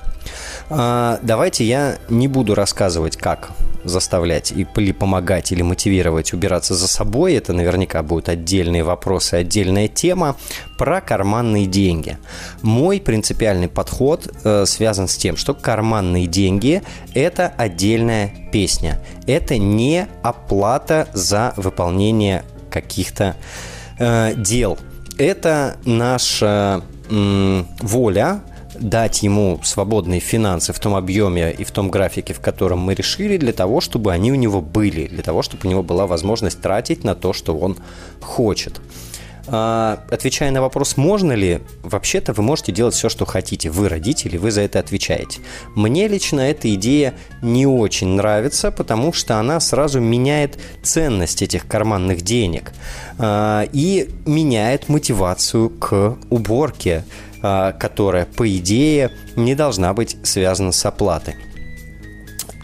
[0.69, 3.49] А, давайте я не буду рассказывать, как
[3.89, 7.33] заставлять или помогать, или мотивировать убираться за собой.
[7.33, 10.35] Это наверняка будут отдельные вопросы, отдельная тема
[10.77, 12.17] про карманные деньги.
[12.61, 16.81] Мой принципиальный подход э, связан с тем, что карманные деньги–
[17.13, 19.03] это отдельная песня.
[19.27, 23.35] Это не оплата за выполнение каких-то
[23.97, 24.77] э, дел.
[25.17, 28.41] Это наша э, воля,
[28.79, 33.37] дать ему свободные финансы в том объеме и в том графике, в котором мы решили,
[33.37, 37.03] для того, чтобы они у него были, для того, чтобы у него была возможность тратить
[37.03, 37.77] на то, что он
[38.21, 38.81] хочет.
[39.51, 43.69] А, отвечая на вопрос, можно ли, вообще-то вы можете делать все, что хотите.
[43.69, 45.41] Вы родители, вы за это отвечаете.
[45.75, 52.21] Мне лично эта идея не очень нравится, потому что она сразу меняет ценность этих карманных
[52.21, 52.73] денег
[53.17, 57.03] а, и меняет мотивацию к уборке
[57.41, 61.35] которая, по идее, не должна быть связана с оплатой.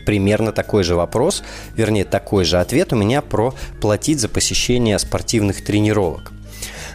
[0.06, 1.44] Примерно такой же вопрос,
[1.76, 6.32] вернее, такой же ответ у меня про платить за посещение спортивных тренировок.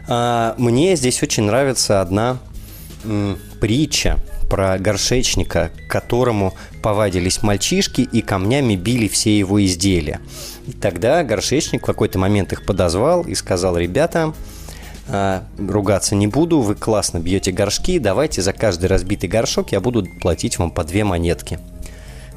[0.09, 2.39] А, мне здесь очень нравится одна
[3.61, 4.19] притча
[4.51, 10.21] про горшечника, которому повадились мальчишки и камнями били все его изделия.
[10.67, 14.35] И тогда горшечник в какой-то момент их подозвал и сказал, ребята,
[15.13, 20.07] а, ругаться не буду, вы классно бьете горшки, давайте за каждый разбитый горшок я буду
[20.21, 21.59] платить вам по две монетки.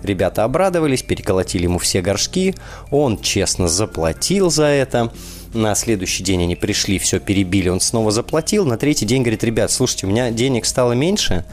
[0.01, 2.55] Ребята обрадовались, переколотили ему все горшки,
[2.91, 5.11] он честно заплатил за это.
[5.53, 8.65] На следующий день они пришли, все перебили, он снова заплатил.
[8.65, 11.45] На третий день говорит, ребят, слушайте, у меня денег стало меньше,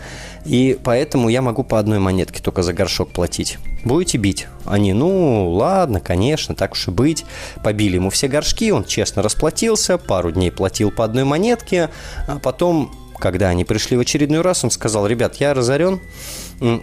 [0.47, 3.59] и поэтому я могу по одной монетке только за горшок платить.
[3.85, 4.47] Будете бить?
[4.65, 7.27] Они, ну, ладно, конечно, так уж и быть.
[7.63, 11.91] Побили ему все горшки, он честно расплатился, пару дней платил по одной монетке,
[12.27, 16.01] а потом когда они пришли в очередной раз, он сказал, ребят, я разорен,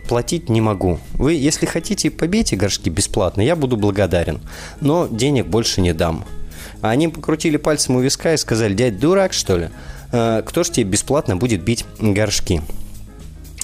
[0.07, 0.99] платить не могу.
[1.13, 4.39] Вы, если хотите, побейте горшки бесплатно, я буду благодарен,
[4.79, 6.23] но денег больше не дам.
[6.81, 9.69] А они покрутили пальцем у виска и сказали, дядь, дурак, что ли?
[10.11, 12.61] «Э, кто ж тебе бесплатно будет бить горшки?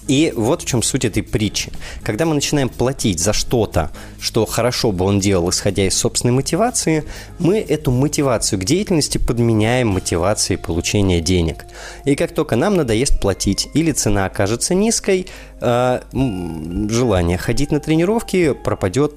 [0.08, 1.72] И вот в чем суть этой притчи.
[2.04, 3.90] Когда мы начинаем платить за что-то,
[4.20, 7.06] что хорошо бы он делал, исходя из собственной мотивации,
[7.40, 11.66] мы эту мотивацию к деятельности подменяем мотивацией получения денег.
[12.04, 15.28] И как только нам надоест платить или цена окажется низкой,
[15.62, 19.14] э, желание ходить на тренировки пропадет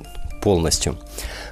[0.46, 0.96] полностью.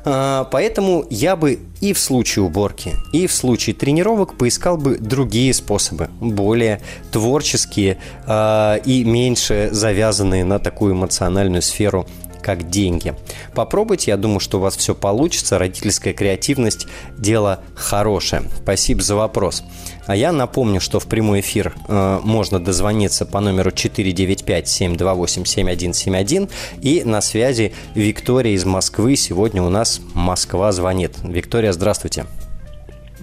[0.05, 5.53] А, поэтому я бы и в случае уборки, и в случае тренировок поискал бы другие
[5.53, 6.81] способы, более
[7.11, 12.07] творческие а, и меньше завязанные на такую эмоциональную сферу
[12.45, 13.15] как деньги.
[13.55, 15.59] Попробуйте, я думаю, что у вас все получится.
[15.59, 16.87] Родительская креативность–
[17.19, 18.43] дело хорошее.
[18.63, 19.65] Спасибо за вопрос.
[20.07, 26.51] А я напомню, что в прямой эфир э, можно дозвониться по номеру 495-728-7171.
[26.83, 29.17] И на связи Виктория из Москвы.
[29.17, 31.17] Сегодня у нас Москва звонит.
[31.25, 32.27] Виктория, здравствуйте.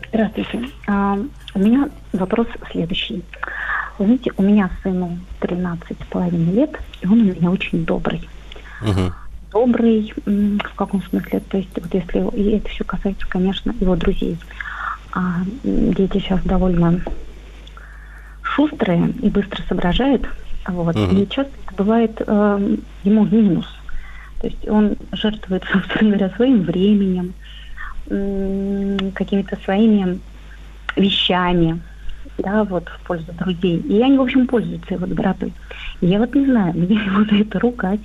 [0.09, 0.61] Здравствуйте.
[0.88, 1.19] А,
[1.53, 3.24] у меня вопрос следующий.
[3.99, 8.28] Вы знаете, у меня сыну 13,5 лет, и он у меня очень добрый.
[8.84, 9.13] Угу.
[9.51, 11.41] Добрый, в каком смысле?
[11.41, 14.38] То есть, вот если и это все касается, конечно, его друзей.
[15.13, 17.01] А дети сейчас довольно
[18.41, 20.27] шустрые и быстро соображают.
[20.67, 20.95] Вот.
[20.95, 21.15] Угу.
[21.15, 23.67] И часто это бывает э, ему минус.
[24.39, 27.34] То есть он жертвует, собственно говоря, своим временем,
[28.07, 30.19] э, какими-то своими
[30.95, 31.79] вещами,
[32.38, 33.77] да, вот в пользу друзей.
[33.79, 35.53] И они, в общем, пользуются его добротой.
[36.01, 38.01] я вот не знаю, мне его за это ругать,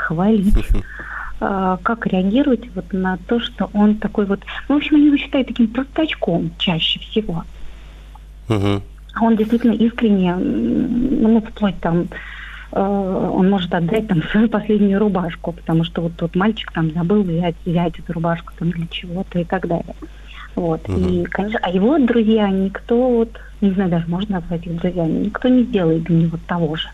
[0.00, 0.66] хвалить,
[1.40, 4.40] а, как реагировать вот на то, что он такой вот...
[4.68, 7.44] Ну, в общем, они его считают таким простачком чаще всего.
[9.14, 12.08] А он действительно искренне, ну, вплоть там,
[12.72, 17.22] э, он может отдать там свою последнюю рубашку, потому что вот тот мальчик там забыл
[17.22, 19.94] взять, взять эту рубашку там для чего-то и так далее.
[20.54, 20.88] Вот.
[20.88, 20.98] Угу.
[21.00, 23.30] И, конечно, а его друзья, никто вот,
[23.60, 26.88] не знаю, даже можно назвать их друзьями, никто не сделает для него того же.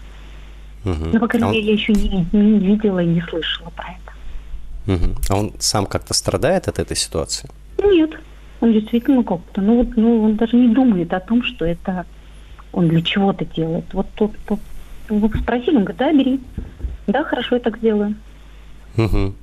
[0.86, 1.04] Угу.
[1.12, 1.66] Ну, по крайней а мере, он...
[1.66, 4.94] я еще не, не видела и не слышала про это.
[4.94, 5.14] Угу.
[5.28, 7.50] А он сам как-то страдает от этой ситуации?
[7.82, 8.10] Нет.
[8.60, 12.06] Он действительно как-то, ну вот, ну, он даже не думает о том, что это
[12.72, 13.84] он для чего-то делает.
[13.92, 14.60] Вот тут, тут
[15.08, 16.40] вы спросили, он говорит, да, бери.
[17.08, 18.14] Да, хорошо, я так сделаю.
[18.96, 19.34] Угу.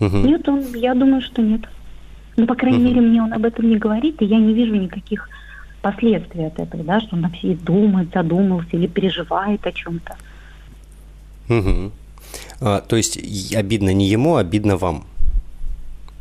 [0.00, 0.16] Угу.
[0.18, 1.62] Нет, он, я думаю, что нет.
[2.36, 2.86] Ну, по крайней угу.
[2.86, 5.28] мере, мне он об этом не говорит, и я не вижу никаких
[5.82, 10.16] последствий от этого, да, что он вообще думает, задумался или переживает о чем-то.
[11.48, 11.92] Угу.
[12.60, 13.18] А, то есть
[13.54, 15.04] обидно не ему, обидно вам?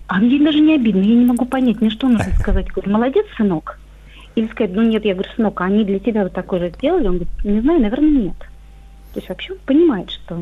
[0.08, 2.68] А мне даже не обидно, я не могу понять, мне что нужно сказать?
[2.68, 3.80] Говорю, молодец, сынок.
[4.36, 7.08] Или сказать, ну нет, я говорю, сынок, а они для тебя вот такое же сделали?
[7.08, 8.38] Он говорит, не знаю, наверное, нет.
[9.14, 10.36] То есть вообще он понимает, что...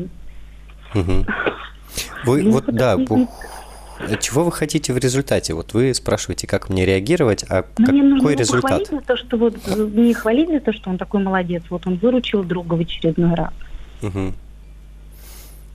[0.94, 1.26] Угу.
[2.24, 3.28] Вы, вот, да, жизни...
[4.20, 5.54] Чего вы хотите в результате?
[5.54, 8.70] Вот вы спрашиваете, как мне реагировать, а ну, какой нужно результат?
[8.70, 9.54] Хвалить за то, что вот
[9.94, 13.52] не хвалить за то, что он такой молодец, вот он выручил друга в очередной раз.
[14.02, 14.32] Угу.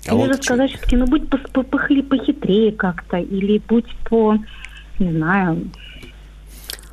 [0.07, 4.37] А или вот рассказать все-таки, ну будь по, по, похитрее как-то, или будь по,
[4.97, 5.69] не знаю.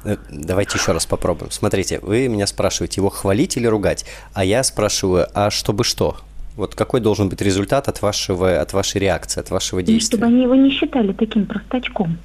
[0.05, 1.51] Э, давайте еще раз попробуем.
[1.51, 4.05] Смотрите, вы меня спрашиваете, его хвалить или ругать,
[4.35, 6.17] а я спрашиваю, а чтобы что?
[6.57, 10.17] Вот какой должен быть результат от, вашего, от вашей реакции, от вашего ну, действия?
[10.17, 12.19] чтобы они его не считали таким простачком.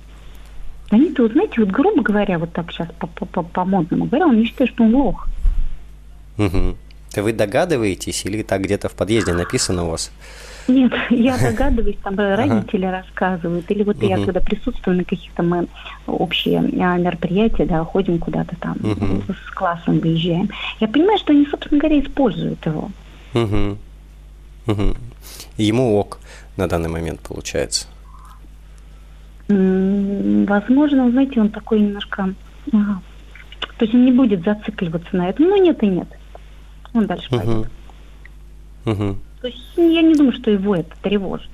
[0.89, 2.87] Они-то, вот, знаете, вот грубо говоря, вот так сейчас
[3.53, 5.27] по-модному говоря, он не считает, что он лох.
[6.37, 6.75] Угу.
[7.17, 10.11] Вы догадываетесь или так где-то в подъезде написано у вас?
[10.67, 12.99] Нет, я догадываюсь, там родители ага.
[12.99, 14.05] рассказывают, или вот угу.
[14.05, 15.67] я когда присутствую на каких-то мы
[16.07, 19.23] общие а, мероприятия, да, ходим куда-то там, угу.
[19.33, 20.49] с классом выезжаем.
[20.79, 22.91] Я понимаю, что они, собственно говоря, используют его.
[23.33, 23.77] Угу.
[24.67, 24.95] Угу.
[25.57, 26.19] Ему ок
[26.57, 27.87] на данный момент получается.
[29.47, 32.33] Возможно, знаете, он такой немножко...
[32.71, 33.01] Ага.
[33.77, 35.45] То есть он не будет зацикливаться на этом.
[35.45, 36.07] Ну, нет и нет.
[36.93, 37.37] Он дальше угу.
[37.37, 37.71] пойдет.
[38.85, 39.17] Угу.
[39.41, 41.49] То есть я не думаю, что его это тревожит.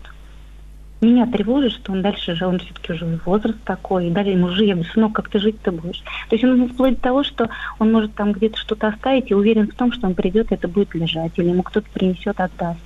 [1.00, 4.66] Меня тревожит, что он дальше же, он все-таки уже возраст такой, и далее ему же,
[4.66, 6.02] я говорю, сынок, как ты жить-то будешь?
[6.28, 9.68] То есть он вплоть до того, что он может там где-то что-то оставить и уверен
[9.68, 12.80] в том, что он придет, и это будет лежать, или ему кто-то принесет, отдаст.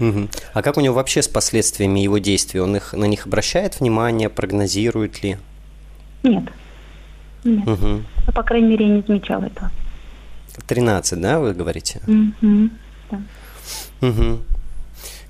[0.00, 0.28] Угу.
[0.54, 2.58] А как у него вообще с последствиями его действий?
[2.58, 5.36] Он их, на них обращает внимание, прогнозирует ли?
[6.24, 6.44] Нет.
[7.44, 7.68] Нет.
[7.68, 7.86] Угу.
[8.26, 9.70] Ну, по крайней мере, я не замечала этого.
[10.66, 12.00] 13, да, вы говорите?
[12.08, 12.70] Угу.
[14.08, 14.38] Угу.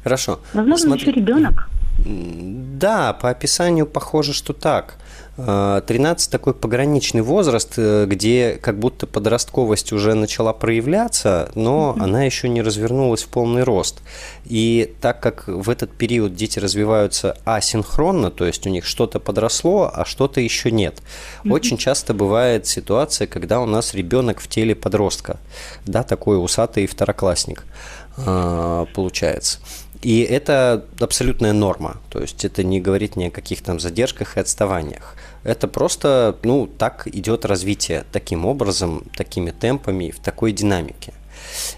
[0.03, 0.41] Хорошо.
[0.53, 1.11] Возможно, Смотри...
[1.11, 1.69] еще ребенок.
[1.99, 4.99] Да, по описанию похоже, что так.
[5.37, 12.03] 13 такой пограничный возраст, э, где как будто подростковость уже начала проявляться, но mm-hmm.
[12.05, 14.01] она еще не развернулась в полный рост.
[14.45, 19.91] И так как в этот период дети развиваются асинхронно, то есть у них что-то подросло,
[19.93, 21.03] а что-то еще нет.
[21.43, 21.53] Mm-hmm.
[21.53, 25.39] Очень часто бывает ситуация, когда у нас ребенок в теле подростка,
[25.85, 29.59] да, такой усатый второклассник а, получается.
[30.05, 31.97] И это абсолютная норма.
[32.11, 35.17] То есть это не говорит ни о каких там задержках и отставаниях.
[35.45, 41.15] Это просто, ну, так идет развитие таким образом, такими темпами, в такой динамике.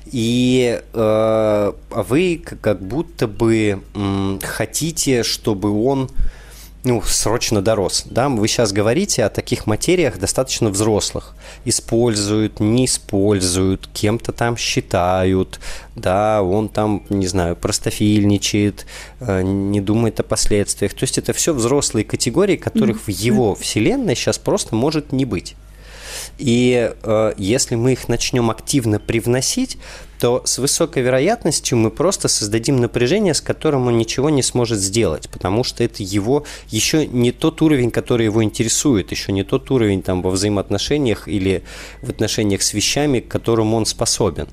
[0.07, 6.11] И э, вы как будто бы м, хотите, чтобы он
[6.87, 8.05] ну, срочно дорос.
[8.07, 8.29] Да?
[8.29, 11.35] Вы сейчас говорите о таких материях достаточно взрослых.
[11.65, 15.59] Используют, не используют, кем-то там считают,
[15.97, 18.87] да, он там, не знаю, простофильничает,
[19.19, 20.95] э, не думает о последствиях.
[20.95, 25.57] То есть это все взрослые категории, которых в его вселенной сейчас просто может не быть.
[26.39, 29.79] И э, если мы их начнем активно привносить,
[30.19, 35.29] то с высокой вероятностью мы просто создадим напряжение, с которым он ничего не сможет сделать,
[35.29, 40.03] потому что это его еще не тот уровень, который его интересует, еще не тот уровень
[40.03, 41.63] там во взаимоотношениях или
[42.03, 44.49] в отношениях с вещами, к которым он способен.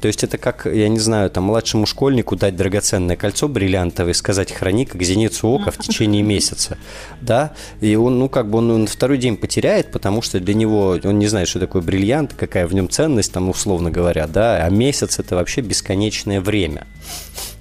[0.00, 4.14] То есть это как, я не знаю, там младшему школьнику дать драгоценное кольцо бриллиантовое и
[4.14, 6.78] сказать «храни как зеницу ока в течение месяца».
[7.20, 7.54] Да?
[7.80, 11.18] И он, ну, как бы он, он второй день потеряет, потому что для него, он
[11.18, 15.18] не знает, что такое бриллиант, какая в нем ценность, там, условно говоря, да, а месяц–
[15.20, 16.86] это вообще бесконечное время.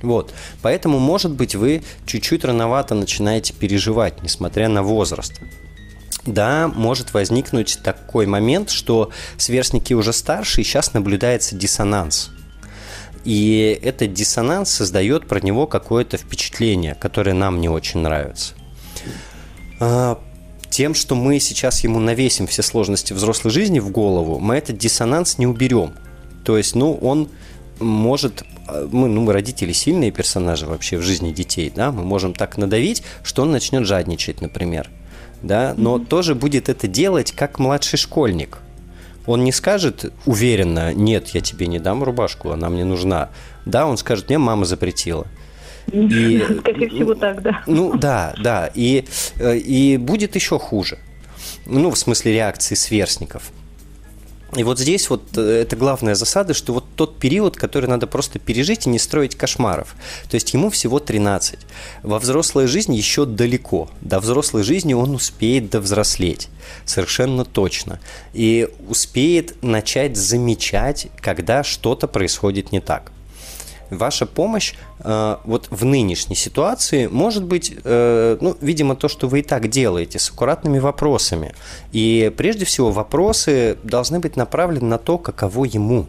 [0.02, 0.34] Вот.
[0.62, 5.40] Поэтому, может быть, вы чуть-чуть рановато начинаете переживать, несмотря на возраст
[6.26, 12.32] да, может возникнуть такой момент, что сверстники уже старше, и сейчас наблюдается диссонанс.
[13.26, 18.54] И этот диссонанс создает про него какое-то впечатление, которое нам не очень нравится.
[19.80, 20.20] А,
[20.70, 25.38] тем, что мы сейчас ему навесим все сложности взрослой жизни в голову, мы этот диссонанс
[25.38, 25.94] не уберем.
[26.44, 27.30] То есть, ну, он
[27.80, 32.34] может а, мы, ну, мы родители сильные персонажи вообще в жизни детей, да, мы можем
[32.34, 34.90] так надавить, что он начнет жадничать, например
[35.44, 36.06] да, но mm-hmm.
[36.06, 38.60] тоже будет это делать как младший школьник.
[39.26, 43.30] Он не скажет уверенно, нет, я тебе не дам рубашку, она мне нужна.
[43.66, 45.28] Да, он скажет, мне мама запретила.
[45.92, 47.62] И, Скорее всего, так, да.
[47.68, 48.70] Ну, да, да.
[48.74, 49.06] И,
[49.38, 50.98] э, и будет еще хуже.
[51.66, 53.52] Ну, в смысле реакции сверстников.
[54.56, 58.40] И вот здесь вот э, это главная засада, что вот тот период, который надо просто
[58.40, 59.96] пережить и не строить кошмаров.
[60.30, 61.60] То есть ему всего 13.
[62.04, 63.90] Во взрослой жизни еще далеко.
[64.02, 66.50] До взрослой жизни он успеет довзрослеть.
[66.86, 68.00] Совершенно точно.
[68.34, 73.12] И успеет начать замечать, когда что-то происходит не так
[73.98, 79.40] ваша помощь э, вот в нынешней ситуации может быть, э, ну, видимо, то, что вы
[79.40, 81.54] и так делаете, с аккуратными вопросами.
[81.92, 86.08] И прежде всего вопросы должны быть направлены на то, каково ему.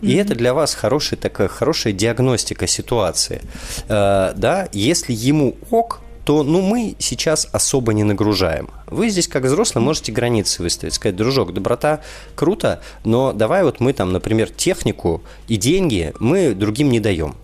[0.00, 0.20] И mm-hmm.
[0.20, 3.42] это для вас хорошая такая хорошая диагностика ситуации.
[3.88, 8.68] Э, да, если ему ок, то ну, мы сейчас особо не нагружаем.
[8.86, 12.02] Вы здесь, как взрослый, можете границы выставить, сказать, дружок, доброта
[12.34, 17.34] круто, но давай вот мы там, например, технику и деньги мы другим не даем.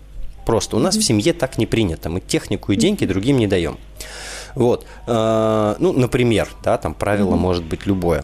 [0.45, 0.99] Просто у нас mm-hmm.
[0.99, 2.11] в семье так не принято.
[2.11, 3.79] Мы технику и деньги другим не даем.
[4.53, 4.85] Вот.
[5.07, 7.37] Э, ну, например, да, там правило mm-hmm.
[7.37, 8.23] может быть любое.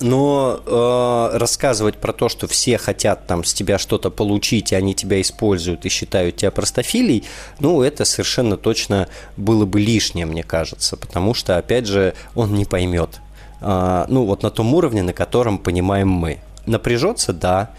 [0.00, 4.94] Но э, рассказывать про то, что все хотят там с тебя что-то получить, и они
[4.94, 7.24] тебя используют и считают тебя простофилей,
[7.58, 12.64] ну, это совершенно точно было бы лишнее, мне кажется, потому что, опять же, он не
[12.64, 13.20] поймет.
[13.60, 16.38] Э, ну, вот на том уровне, на котором понимаем мы.
[16.66, 17.70] Напряжется, да.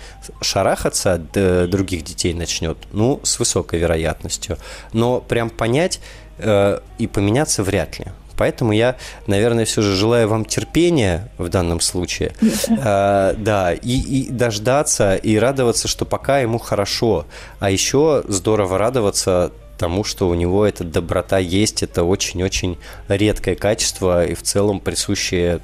[0.42, 4.58] Шарахаться от других детей начнет, ну, с высокой вероятностью.
[4.94, 6.02] Но прям понять
[6.40, 8.08] э, и поменяться вряд ли.
[8.40, 8.96] Поэтому я,
[9.28, 12.34] наверное, все же желаю вам терпения в данном случае.
[12.82, 17.26] А, да, и, и дождаться, и радоваться, что пока ему хорошо.
[17.60, 22.78] А еще здорово радоваться тому, что у него эта доброта есть, это очень-очень
[23.08, 25.60] редкое качество и в целом присущее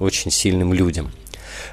[0.00, 1.12] очень сильным людям.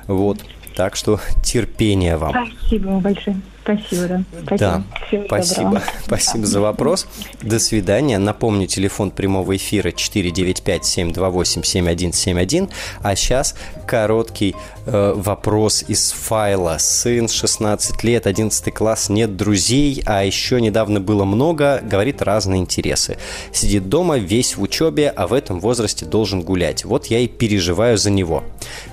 [0.08, 0.40] Вот.
[0.76, 2.52] Так что терпения вам.
[2.60, 3.42] Спасибо большое.
[3.66, 4.24] Спасибо, да.
[4.44, 4.58] Спасибо.
[4.58, 5.64] Да, Всего спасибо.
[5.64, 5.84] Доброго.
[6.06, 7.08] Спасибо за вопрос.
[7.42, 8.20] До свидания.
[8.20, 12.70] Напомню, телефон прямого эфира 495-728-7171.
[13.02, 13.56] А сейчас
[13.88, 14.56] короткий
[14.86, 16.78] э, вопрос из файла.
[16.80, 23.18] Сын 16 лет, 11 класс, нет друзей, а еще недавно было много, говорит разные интересы.
[23.52, 26.86] Сидит дома, весь в учебе, а в этом возрасте должен гулять.
[26.86, 28.44] Вот я и переживаю за него.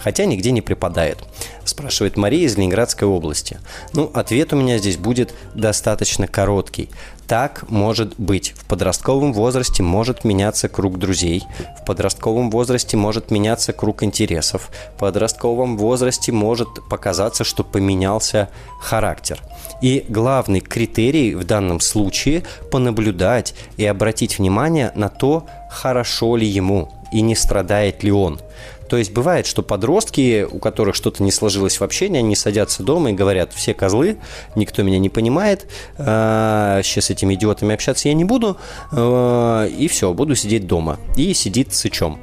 [0.02, 1.18] Хотя нигде не преподает.
[1.64, 3.60] Спрашивает Мария из Ленинградской области.
[3.92, 6.90] Ну, ответ у меня здесь будет достаточно короткий.
[7.26, 8.52] Так может быть.
[8.56, 11.44] В подростковом возрасте может меняться круг друзей.
[11.80, 14.70] В подростковом возрасте может меняться круг интересов.
[14.96, 18.50] В подростковом возрасте может показаться, что поменялся
[18.80, 19.40] характер.
[19.80, 26.92] И главный критерий в данном случае– понаблюдать и обратить внимание на то, хорошо ли ему
[27.12, 28.40] и не страдает ли он–
[28.92, 33.08] то есть бывает, что подростки, у которых что-то не сложилось в общении, они садятся дома
[33.10, 34.18] и говорят, все козлы,
[34.54, 35.66] никто меня не понимает,
[35.96, 38.58] сейчас с этими идиотами общаться я не буду,
[38.90, 40.98] а, и все, буду сидеть дома.
[41.16, 42.20] И сидит сычом.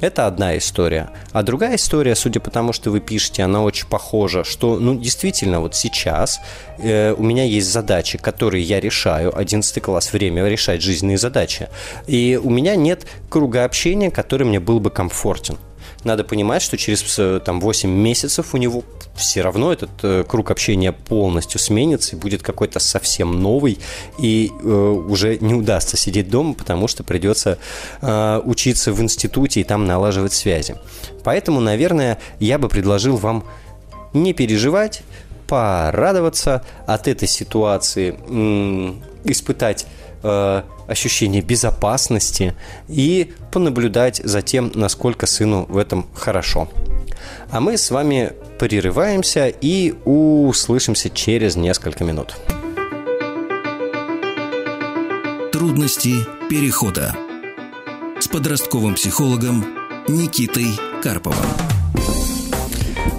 [0.00, 1.10] Это одна история.
[1.32, 5.58] А другая история, судя по тому, что вы пишете, она очень похожа, что, ну, действительно,
[5.58, 6.38] вот сейчас
[6.78, 9.36] э, у меня есть задачи, которые я решаю.
[9.36, 11.68] 11 класс, время решать жизненные задачи.
[12.06, 15.58] И у меня нет круга общения, который мне был бы комфортен
[16.04, 18.82] надо понимать, что через э, там, 8 месяцев у него
[19.14, 23.78] все равно этот э, круг общения полностью сменится и будет какой-то совсем новый,
[24.18, 27.58] и э, уже не удастся сидеть дома, потому что придется
[28.00, 30.76] э, учиться в институте и там налаживать связи.
[31.24, 33.44] Поэтому, наверное, я бы предложил вам
[34.12, 35.02] не переживать,
[35.46, 38.16] порадоваться от этой ситуации,
[39.24, 39.86] испытать
[40.22, 42.54] э, ощущение безопасности
[42.88, 46.68] и понаблюдать за тем, насколько сыну в этом хорошо.
[47.50, 52.36] А мы с вами прерываемся и услышимся через несколько минут.
[55.52, 56.14] Трудности
[56.48, 57.14] перехода
[58.18, 59.64] с подростковым психологом
[60.08, 60.66] Никитой
[61.02, 61.71] Карповым.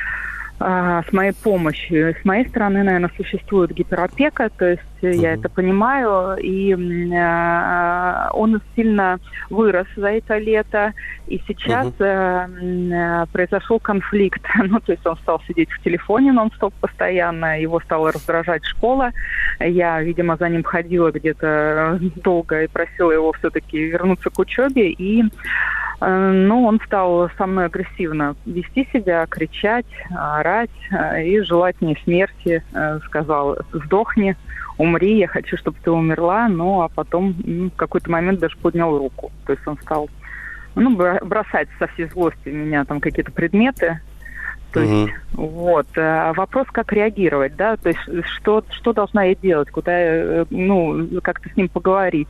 [0.57, 2.15] с моей помощью.
[2.21, 5.13] С моей стороны, наверное, существует гиперопека, то есть uh-huh.
[5.13, 10.93] я это понимаю, и э, он сильно вырос за это лето,
[11.27, 12.93] и сейчас uh-huh.
[12.93, 14.41] э, произошел конфликт.
[14.63, 19.11] ну, то есть он стал сидеть в телефоне нон-стоп постоянно, его стала раздражать школа.
[19.59, 25.23] Я, видимо, за ним ходила где-то долго и просила его все-таки вернуться к учебе, и
[26.01, 29.85] Э, ну, он стал со мной агрессивно вести себя, кричать,
[30.15, 32.63] орать э, и желать мне смерти.
[32.73, 34.35] Э, сказал, сдохни,
[34.77, 36.47] умри, я хочу, чтобы ты умерла.
[36.47, 39.31] Ну, а потом ну, в какой-то момент даже поднял руку.
[39.45, 40.09] То есть он стал
[40.75, 44.01] ну, бросать со всей злости меня там какие-то предметы,
[44.75, 44.91] то угу.
[44.91, 45.87] есть, вот.
[45.95, 47.99] А вопрос, как реагировать, да, то есть
[48.35, 52.27] что, что должна я делать, куда, э, ну, как-то с ним поговорить.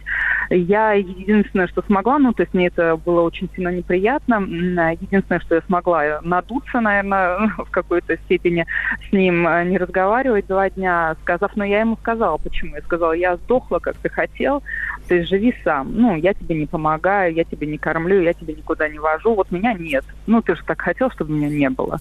[0.51, 5.55] Я единственное, что смогла, ну, то есть мне это было очень сильно неприятно, единственное, что
[5.55, 8.67] я смогла надуться, наверное, в какой-то степени
[9.09, 12.75] с ним, э, не разговаривать два дня, сказав, но я ему сказала, почему.
[12.75, 14.61] Я сказала, я сдохла, как ты хотел,
[15.07, 15.95] ты живи сам.
[15.95, 19.49] Ну, я тебе не помогаю, я тебе не кормлю, я тебе никуда не вожу, вот
[19.49, 20.05] меня нет.
[20.27, 21.99] Ну, ты же так хотел, чтобы меня не было.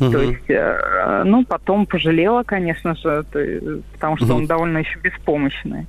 [0.00, 0.10] Угу.
[0.10, 3.40] То есть, э, ну, потом пожалела, конечно же, то,
[3.92, 4.34] потому что угу.
[4.34, 5.86] он довольно еще беспомощный.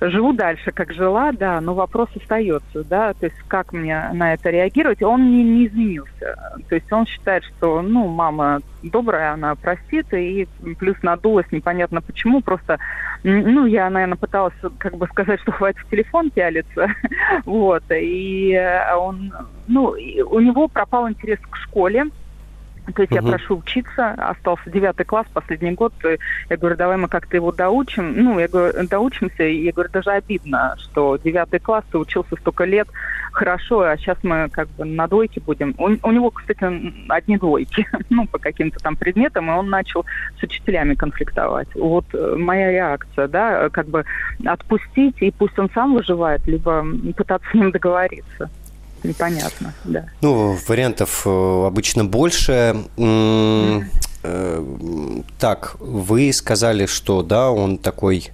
[0.00, 4.50] Живу дальше, как жила, да, но вопрос остается, да, то есть как мне на это
[4.50, 5.02] реагировать.
[5.02, 6.36] Он не, не изменился.
[6.68, 10.46] То есть он считает, что, ну, мама добрая, она простит, и
[10.78, 12.78] плюс надулась непонятно почему, просто,
[13.22, 16.88] ну, я, наверное, пыталась как бы сказать, что хватит в телефон пялиться,
[17.44, 18.60] вот, и
[18.96, 19.32] он,
[19.66, 19.94] ну,
[20.30, 22.06] у него пропал интерес к школе,
[22.92, 23.24] то есть угу.
[23.24, 25.92] я прошу учиться, остался девятый класс, последний год.
[26.48, 28.14] Я говорю, давай мы как-то его доучим.
[28.22, 29.44] Ну, я говорю, доучимся.
[29.44, 32.88] И я говорю, даже обидно, что девятый класс, ты учился столько лет,
[33.32, 35.74] хорошо, а сейчас мы как бы на двойке будем.
[35.78, 36.64] У, у него, кстати,
[37.08, 40.04] одни двойки, ну, по каким-то там предметам, и он начал
[40.38, 41.68] с учителями конфликтовать.
[41.74, 44.04] Вот э, моя реакция, да, как бы
[44.44, 46.84] отпустить, и пусть он сам выживает, либо
[47.16, 48.50] пытаться с ним договориться
[49.06, 50.06] непонятно, да.
[50.20, 52.84] Ну, вариантов э, обычно больше.
[52.96, 53.84] Mm.
[55.38, 58.30] Так, вы сказали, что да, он такой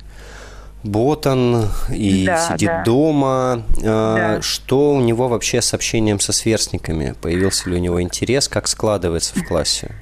[0.84, 2.82] ботан и да, сидит да.
[2.84, 3.62] дома.
[3.80, 4.40] Да.
[4.42, 7.14] Что у него вообще с общением со сверстниками?
[7.20, 8.48] Появился ли у него интерес?
[8.48, 9.94] Как складывается в классе?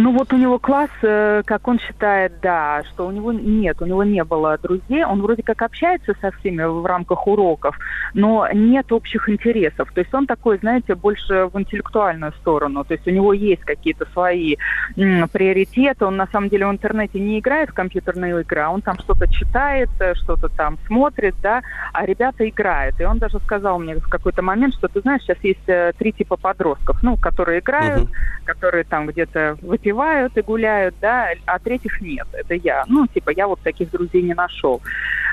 [0.00, 3.84] Ну вот у него класс, э, как он считает, да, что у него нет, у
[3.84, 7.76] него не было друзей, он вроде как общается со всеми в рамках уроков,
[8.14, 9.90] но нет общих интересов.
[9.92, 12.84] То есть он такой, знаете, больше в интеллектуальную сторону.
[12.84, 14.54] То есть у него есть какие-то свои
[14.96, 16.04] м, приоритеты.
[16.04, 19.26] Он на самом деле в интернете не играет в компьютерные игры, а он там что-то
[19.26, 23.00] читает, э, что-то там смотрит, да, а ребята играют.
[23.00, 26.12] И он даже сказал мне в какой-то момент, что ты знаешь, сейчас есть э, три
[26.12, 28.44] типа подростков, ну, которые играют, uh-huh.
[28.44, 29.87] которые там где-то выпивают
[30.36, 32.26] и гуляют, да, а третьих нет.
[32.32, 32.84] Это я.
[32.88, 34.80] Ну, типа, я вот таких друзей не нашел.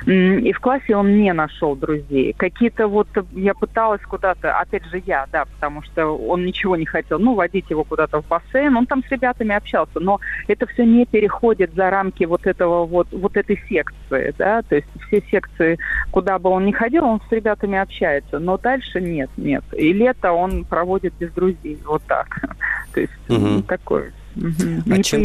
[0.06, 2.34] И в классе он не нашел друзей.
[2.34, 7.18] Какие-то вот я пыталась куда-то, опять же я, да, потому что он ничего не хотел,
[7.20, 8.76] ну, водить его куда-то в бассейн.
[8.76, 13.08] Он там с ребятами общался, но это все не переходит за рамки вот этого вот,
[13.12, 15.78] вот этой секции, да, то есть все секции,
[16.12, 19.64] куда бы он ни ходил, он с ребятами общается, но дальше нет, нет.
[19.74, 22.28] И лето он проводит без друзей, вот так.
[22.94, 23.62] То есть угу.
[23.64, 24.12] такое.
[24.36, 24.94] Угу.
[24.94, 25.24] А чем,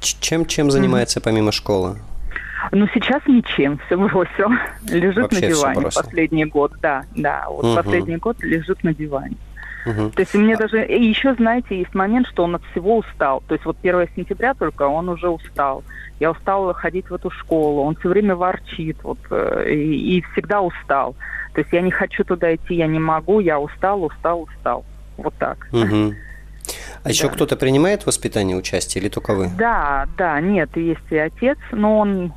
[0.00, 1.96] чем, чем занимается помимо школы?
[2.72, 4.50] Ну, сейчас ничем, все бросил.
[4.88, 7.46] Лежит Вообще на диване последний год, да, да.
[7.48, 7.76] Вот угу.
[7.76, 9.36] последний год лежит на диване.
[9.86, 10.10] Угу.
[10.10, 10.58] То есть мне а...
[10.58, 10.84] даже...
[10.84, 13.42] И еще, знаете, есть момент, что он от всего устал.
[13.46, 15.84] То есть вот 1 сентября только он уже устал.
[16.18, 17.82] Я устала ходить в эту школу.
[17.82, 21.14] Он все время ворчит вот, э, и, и всегда устал.
[21.54, 24.84] То есть я не хочу туда идти, я не могу, я устал, устал, устал.
[25.16, 25.68] Вот так.
[25.72, 26.14] Угу.
[27.06, 27.34] А еще да.
[27.34, 29.48] кто-то принимает в воспитании участие или только вы?
[29.56, 32.32] Да, да, нет, есть и отец, но он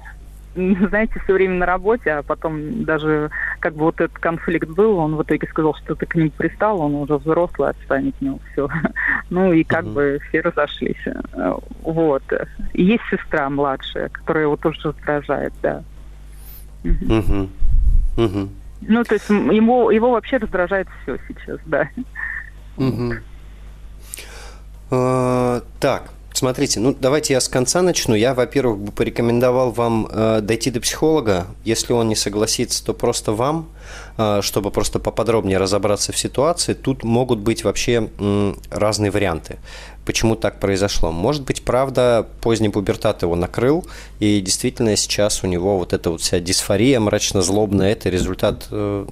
[0.55, 5.15] знаете, все время на работе, а потом даже как бы вот этот конфликт был, он
[5.15, 8.69] в итоге сказал, что ты к нему пристал, он уже взрослый, отстань от него, все.
[9.31, 11.03] Ну и как бы все разошлись.
[11.81, 12.23] Вот.
[12.73, 15.83] И есть сестра младшая, которая его тоже раздражает, да.
[16.83, 17.49] Угу.
[18.17, 18.49] Угу.
[18.81, 21.89] Ну, то есть ему, его вообще раздражает все сейчас, да.
[22.77, 23.13] Угу.
[24.91, 28.15] А, так, Смотрите, ну давайте я с конца начну.
[28.15, 31.47] Я, во-первых, бы порекомендовал вам э, дойти до психолога.
[31.65, 33.67] Если он не согласится, то просто вам,
[34.17, 36.75] э, чтобы просто поподробнее разобраться в ситуации.
[36.75, 38.09] Тут могут быть вообще
[38.69, 39.57] разные варианты
[40.09, 41.11] почему так произошло.
[41.11, 43.85] Может быть, правда, поздний пубертат его накрыл,
[44.19, 49.05] и действительно сейчас у него вот эта вот вся дисфория мрачно-злобная, это результат э,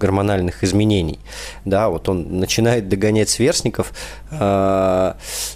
[0.00, 1.18] гормональных изменений.
[1.66, 3.92] Да, вот он начинает догонять сверстников,
[4.30, 5.12] э,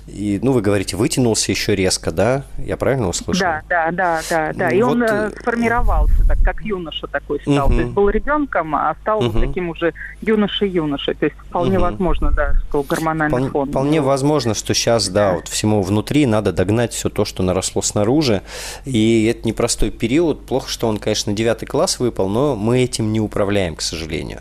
[0.07, 2.43] и, ну, вы говорите, вытянулся еще резко, да?
[2.59, 3.41] Я правильно услышал?
[3.41, 4.69] Да, да, да, да, да.
[4.69, 4.93] И вот...
[4.93, 7.69] он э, сформировался, так как юноша такой стал.
[7.69, 7.75] Угу.
[7.75, 9.41] То есть был ребенком, а стал угу.
[9.41, 11.15] таким уже юношей-юношей.
[11.15, 11.87] То есть вполне угу.
[11.87, 13.71] возможно, да, что гормональный вполне, фон.
[13.71, 17.81] Вполне возможно возможно, что сейчас, да, вот всему внутри надо догнать все то, что наросло
[17.81, 18.43] снаружи.
[18.85, 20.45] И это непростой период.
[20.47, 24.41] Плохо, что он, конечно, девятый класс выпал, но мы этим не управляем, к сожалению.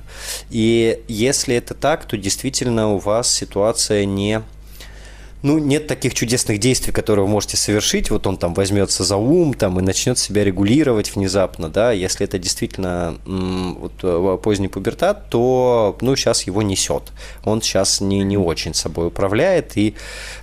[0.49, 4.41] И если это так, то действительно у вас ситуация не
[5.45, 8.09] ну, нет таких чудесных действий, которые вы можете совершить.
[8.09, 11.91] Вот он там возьмется за ум там, и начнет себя регулировать внезапно, да.
[11.91, 17.11] Если это действительно вот, э, поздний пубертат, то, ну, сейчас его несет.
[17.43, 19.93] Он сейчас не, не очень собой управляет, и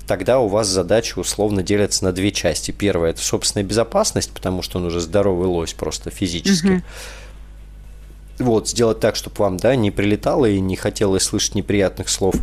[0.06, 2.70] тогда у вас задача условно делится на две части.
[2.70, 6.66] Первая– это собственная безопасность, потому что он уже здоровый лось просто физически.
[6.66, 6.82] Угу
[8.38, 12.34] вот, сделать так, чтобы вам, да, не прилетало и не хотелось слышать неприятных слов.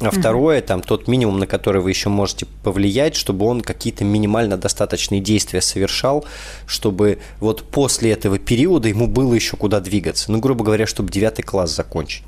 [0.00, 4.56] А второе, там тот минимум, на который вы еще можете повлиять, чтобы он какие-то минимально
[4.56, 6.24] достаточные действия совершал,
[6.66, 10.32] чтобы вот после этого периода ему было еще куда двигаться.
[10.32, 12.24] Ну, грубо говоря, чтобы девятый класс закончить.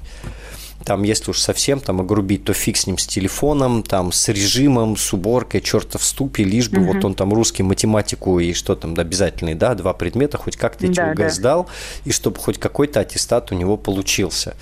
[0.84, 4.96] Там, если уж совсем там огрубить, то фиг с ним с телефоном, там, с режимом,
[4.96, 6.92] с уборкой, черта в ступе, лишь бы угу.
[6.92, 10.96] вот он там русский, математику и что там обязательные, да, два предмета, хоть как-то эти
[10.96, 11.30] да, УГ да.
[11.30, 11.68] сдал,
[12.04, 14.54] и чтобы хоть какой-то аттестат у него получился.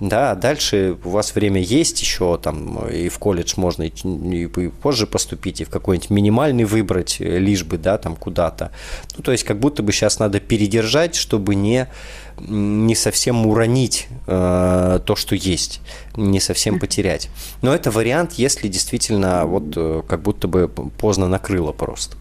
[0.00, 4.68] Да, а дальше у вас время есть еще, там, и в колледж можно и, и
[4.68, 8.72] позже поступить, и в какой-нибудь минимальный выбрать, лишь бы, да, там, куда-то.
[9.16, 11.88] Ну, то есть, как будто бы сейчас надо передержать, чтобы не
[12.40, 15.80] не совсем уронить э, то, что есть,
[16.16, 17.28] не совсем потерять.
[17.62, 22.16] Но это вариант, если действительно вот э, как будто бы поздно накрыло просто.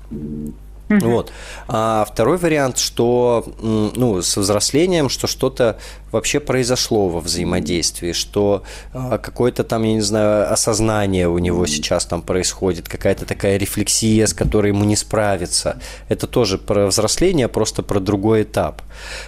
[0.89, 1.31] Вот.
[1.67, 5.77] А второй вариант, что ну, со взрослением, что что-то
[6.11, 8.63] вообще произошло во взаимодействии, что
[8.93, 14.27] а, какое-то там, я не знаю, осознание у него сейчас там происходит, какая-то такая рефлексия,
[14.27, 15.79] с которой ему не справиться.
[16.09, 18.81] Это тоже про взросление, просто про другой этап.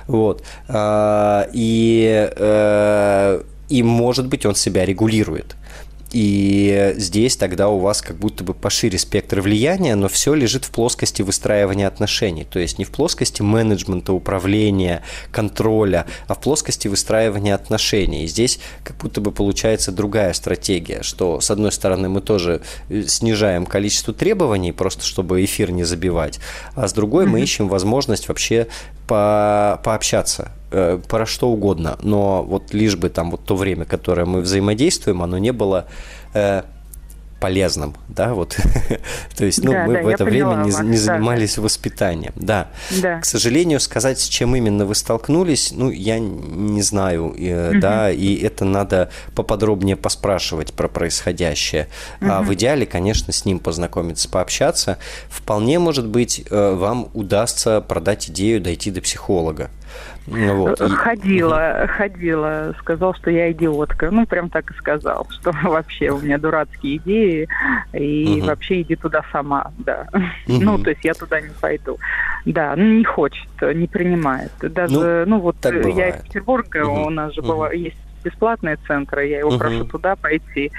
[0.07, 0.43] Вот.
[0.67, 5.55] А, и, э, и, может быть, он себя регулирует.
[6.15, 10.71] И здесь тогда у вас как будто бы пошире спектр влияния, но все лежит в
[10.71, 12.45] плоскости выстраивания отношений.
[12.45, 15.03] То есть не в плоскости менеджмента, управления,
[15.33, 18.23] контроля, а в плоскости выстраивания отношений.
[18.23, 23.03] И здесь как будто бы получается другая стратегия, что с одной стороны мы тоже э,
[23.07, 26.39] снижаем количество требований, просто чтобы эфир не забивать,
[26.75, 28.67] а с другой мы ищем возможность вообще
[29.05, 34.25] по пообщаться Э, про что угодно, но вот лишь бы там вот то время, которое
[34.25, 35.85] мы взаимодействуем, оно не было
[36.33, 36.63] э,
[37.39, 38.57] полезным, да, вот,
[39.37, 41.61] то есть, ну, да, мы да, в это время не, не занимались да.
[41.61, 42.67] воспитанием, да.
[43.01, 43.21] да.
[43.21, 47.79] К сожалению, сказать, с чем именно вы столкнулись, ну, я не знаю, угу.
[47.79, 51.87] да, и это надо поподробнее поспрашивать про происходящее.
[52.19, 52.29] Угу.
[52.29, 54.97] А в идеале, конечно, с ним познакомиться, пообщаться.
[55.29, 59.69] Вполне, может быть, э, вам удастся продать идею дойти до психолога.
[60.27, 60.79] Вот.
[60.79, 64.09] Ходила, ходила, сказал, что я идиотка.
[64.11, 67.47] Ну, прям так и сказал, что вообще у меня дурацкие идеи,
[67.93, 68.47] и угу.
[68.47, 70.07] вообще иди туда сама, да.
[70.47, 70.61] Угу.
[70.61, 71.97] Ну, то есть я туда не пойду.
[72.45, 74.51] Да, ну, не хочет, не принимает.
[74.59, 77.07] Даже, ну, ну вот я из Петербурга, угу.
[77.07, 77.49] у нас же угу.
[77.49, 79.59] была, есть бесплатные центры, я его угу.
[79.59, 80.71] прошу туда пойти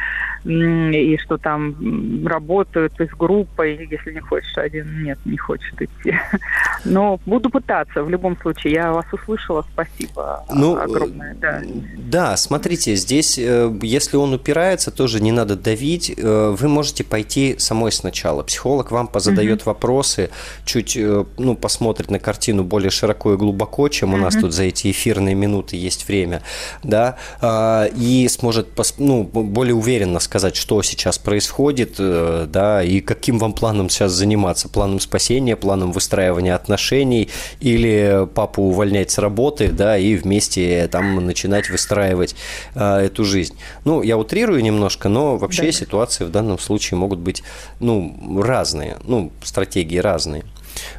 [0.49, 6.17] и что там работают с группой, если не хочешь один, нет, не хочет идти.
[6.85, 8.75] Но буду пытаться, в любом случае.
[8.75, 11.35] Я вас услышала, спасибо ну, огромное.
[11.35, 11.63] Да.
[11.97, 16.15] да, смотрите, здесь, э, если он упирается, тоже не надо давить.
[16.17, 18.43] Э, вы можете пойти самой сначала.
[18.45, 19.71] Психолог вам позадает угу.
[19.71, 20.31] вопросы,
[20.65, 24.65] чуть э, ну, посмотрит на картину более широко и глубоко, чем у нас тут за
[24.65, 26.43] эти эфирные минуты есть время,
[26.85, 28.69] да, и сможет
[28.99, 34.69] ну, более уверенно сказать, что сейчас происходит, э, да, и каким вам планом сейчас заниматься?
[34.69, 37.29] Планом спасения, планом выстраивания отношений
[37.61, 42.35] или папу увольнять с работы, да, и вместе там начинать выстраивать
[42.75, 43.57] э, эту жизнь?
[43.85, 45.73] Ну, я утрирую немножко, но вообще да.
[45.73, 47.43] ситуации в данном случае могут быть,
[47.81, 50.45] ну, разные, ну, стратегии разные.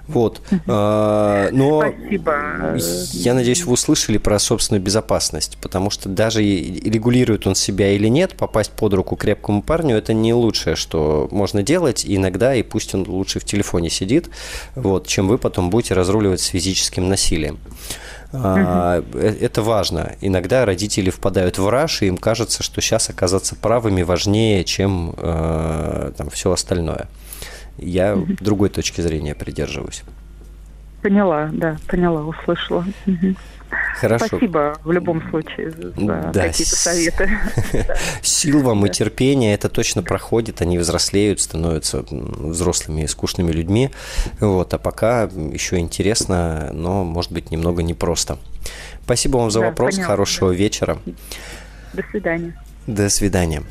[0.07, 0.41] Вот.
[0.67, 2.78] А, но Спасибо.
[3.13, 8.36] я надеюсь, вы услышали про собственную безопасность, потому что даже регулирует он себя или нет,
[8.36, 13.07] попасть под руку крепкому парню– это не лучшее, что можно делать иногда, и пусть он
[13.07, 14.30] лучше в телефоне сидит,
[14.75, 17.59] вот, чем вы потом будете разруливать с физическим насилием.
[18.34, 19.17] Угу.
[19.17, 20.15] Это важно.
[20.21, 26.11] Иногда родители впадают в раш, и им кажется, что сейчас оказаться правыми важнее, чем э,
[26.17, 27.07] там, все остальное.
[27.78, 28.34] Я угу.
[28.39, 30.03] другой точки зрения придерживаюсь.
[31.01, 32.86] Поняла, да, поняла, услышала.
[33.05, 33.36] Угу.
[33.99, 34.28] Хорошо.
[34.28, 36.32] Спасибо в любом случае за да.
[36.32, 37.30] какие-то советы.
[38.21, 43.89] Сил вам и терпения, это точно проходит, они взрослеют, становятся взрослыми и скучными людьми.
[44.39, 48.38] Вот, а пока еще интересно, но может быть немного непросто.
[49.03, 50.55] Спасибо вам за да, вопрос, поняла, хорошего да.
[50.55, 50.97] вечера.
[51.93, 52.61] До свидания.
[52.86, 53.63] До свидания.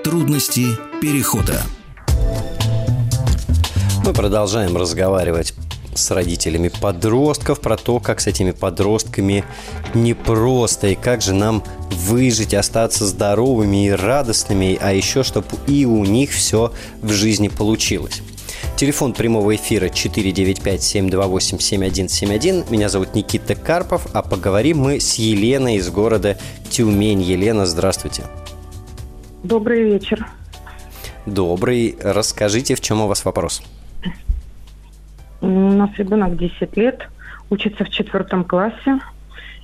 [0.04, 0.66] Трудности
[1.02, 1.62] перехода.
[4.04, 5.54] Мы продолжаем разговаривать
[5.94, 9.44] с родителями подростков, про то, как с этими подростками
[9.94, 16.04] непросто, и как же нам выжить, остаться здоровыми и радостными, а еще, чтобы и у
[16.04, 18.24] них все в жизни получилось.
[18.76, 22.72] Телефон прямого эфира 495-728-7171.
[22.72, 26.40] Меня зовут Никита Карпов, а поговорим мы с Еленой из города
[26.72, 27.22] Тюмень.
[27.22, 28.24] Елена, здравствуйте.
[29.44, 30.28] Добрый вечер.
[31.28, 31.96] Добрый.
[32.02, 33.62] Расскажите, в чем у вас вопрос?
[35.42, 37.08] У нас ребенок 10 лет,
[37.50, 39.00] учится в четвертом классе.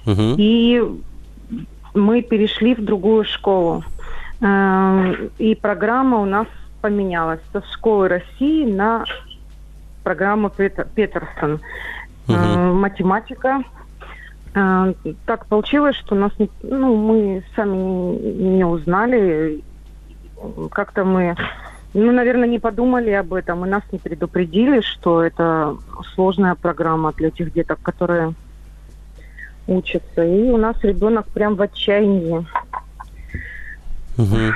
[0.06, 0.36] Угу.
[0.38, 0.82] И
[1.94, 3.84] мы перешли в другую школу.
[4.42, 6.48] Эм, и программа у нас
[6.82, 9.06] поменялась со школы России на
[10.04, 11.60] программу Петерсон.
[12.28, 12.36] Угу.
[12.74, 13.64] Математика.
[14.54, 14.94] Э,
[15.26, 19.64] так получилось, что нас не, ну, мы сами не узнали.
[20.72, 21.36] Как-то мы
[21.98, 25.76] ну, наверное, не подумали об этом, и нас не предупредили, что это
[26.14, 28.34] сложная программа для тех деток, которые
[29.68, 30.24] учатся.
[30.24, 32.46] И у нас ребенок прям в отчаянии.
[34.18, 34.54] Угу.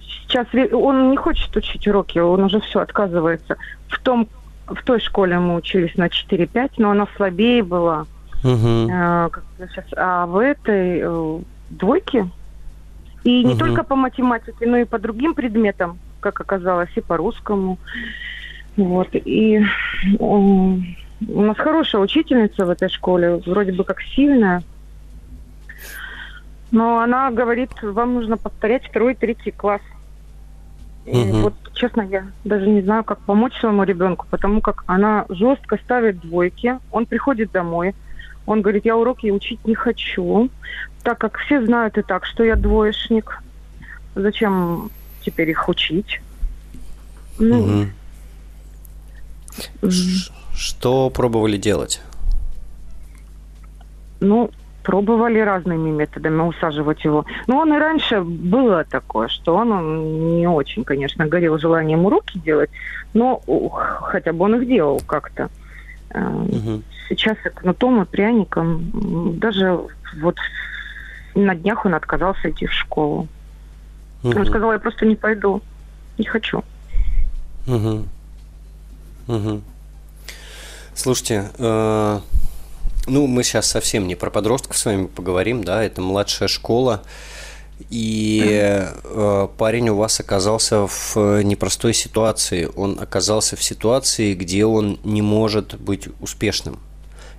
[0.00, 3.56] Сейчас он не хочет учить уроки, он уже все отказывается.
[3.88, 4.28] В том,
[4.66, 8.06] в той школе мы учились на 4-5, но она слабее была.
[8.44, 8.90] Угу.
[8.92, 11.38] А, сейчас, а в этой э,
[11.70, 12.28] двойке
[13.24, 13.58] и не угу.
[13.58, 15.98] только по математике, но и по другим предметам
[16.32, 17.78] как оказалось, и по-русскому.
[18.76, 19.08] Вот.
[19.12, 19.62] И
[20.18, 20.80] у
[21.24, 24.62] нас хорошая учительница в этой школе, вроде бы как сильная.
[26.70, 29.80] Но она говорит, вам нужно повторять второй, третий класс.
[31.06, 31.36] И угу.
[31.38, 36.20] вот, честно, я даже не знаю, как помочь своему ребенку, потому как она жестко ставит
[36.20, 36.78] двойки.
[36.90, 37.94] Он приходит домой,
[38.44, 40.50] он говорит, я уроки учить не хочу,
[41.02, 43.40] так как все знают и так, что я двоечник.
[44.16, 44.90] Зачем
[45.26, 46.20] теперь их учить.
[47.38, 47.88] Ну,
[49.82, 49.90] угу.
[50.54, 52.00] Что пробовали делать?
[54.20, 54.50] Ну,
[54.82, 57.26] пробовали разными методами усаживать его.
[57.48, 62.70] Но он и раньше было такое, что он не очень, конечно, горел желанием уроки делать,
[63.12, 63.42] но
[64.02, 65.50] хотя бы он их делал как-то.
[66.14, 66.82] Угу.
[67.08, 69.38] Сейчас кнутом и пряником.
[69.38, 69.78] Даже
[70.20, 70.36] вот
[71.34, 73.28] на днях он отказался идти в школу.
[74.22, 74.38] Угу.
[74.38, 75.62] Он сказал, я просто не пойду.
[76.18, 76.64] Не хочу.
[77.66, 78.06] Угу.
[79.28, 79.62] Угу.
[80.94, 82.20] Слушайте, э,
[83.06, 87.02] ну мы сейчас совсем не про подростков с вами поговорим, да, это младшая школа.
[87.90, 92.70] И э, парень у вас оказался в непростой ситуации.
[92.74, 96.78] Он оказался в ситуации, где он не может быть успешным.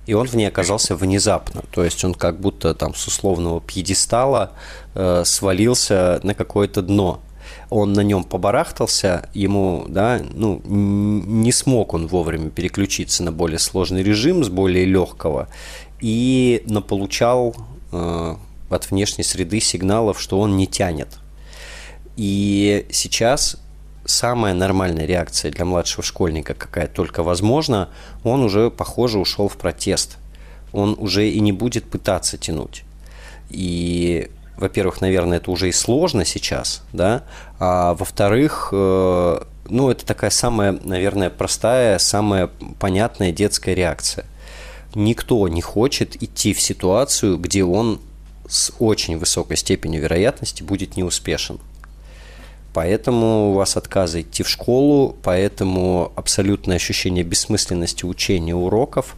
[0.08, 1.62] И он в ней оказался внезапно.
[1.70, 4.52] То есть он как будто там с условного пьедестала
[4.94, 7.20] э, свалился на какое-то дно.
[7.68, 14.02] Он на нем побарахтался, ему, да, ну, не смог он вовремя переключиться на более сложный
[14.02, 15.48] режим с более легкого
[16.00, 17.54] и наполучал
[17.92, 18.36] э,
[18.70, 21.18] от внешней среды сигналов, что он не тянет.
[22.16, 23.58] И сейчас
[24.08, 27.88] самая нормальная реакция для младшего школьника, какая только возможна,
[28.24, 30.16] он уже, похоже, ушел в протест.
[30.72, 32.84] Он уже и не будет пытаться тянуть.
[33.50, 37.24] И, во-первых, наверное, это уже и сложно сейчас, да,
[37.58, 44.24] а во-вторых, э, ну, это такая самая, наверное, простая, самая понятная детская реакция.
[44.94, 48.00] Никто не хочет идти в ситуацию, где он
[48.48, 51.60] с очень высокой степенью вероятности будет неуспешен.
[52.74, 59.16] Поэтому у вас отказы идти в школу, поэтому абсолютное ощущение бессмысленности учения уроков.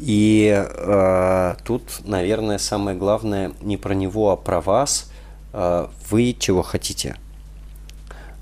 [0.00, 5.10] И э, тут, наверное, самое главное не про него, а про вас.
[5.52, 7.16] Э, вы чего хотите?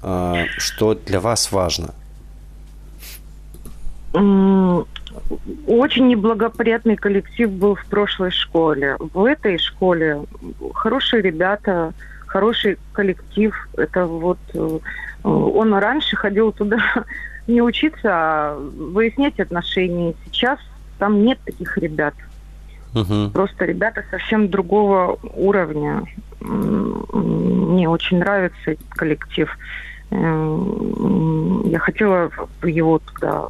[0.03, 1.95] Э, что для вас важно?
[5.67, 8.97] Очень неблагоприятный коллектив был в прошлой школе.
[8.99, 10.23] В этой школе
[10.75, 11.93] хорошие ребята,
[12.33, 13.55] хороший коллектив.
[13.77, 14.79] Это вот э,
[15.23, 16.79] он раньше ходил туда
[17.47, 20.15] не учиться, а выяснять отношения.
[20.25, 20.59] Сейчас
[20.99, 22.15] там нет таких ребят.
[22.95, 23.31] Угу.
[23.33, 26.05] Просто ребята совсем другого уровня.
[26.41, 29.49] Мне очень нравится этот коллектив.
[30.11, 30.59] Э,
[31.67, 32.31] я хотела
[32.63, 33.49] его туда,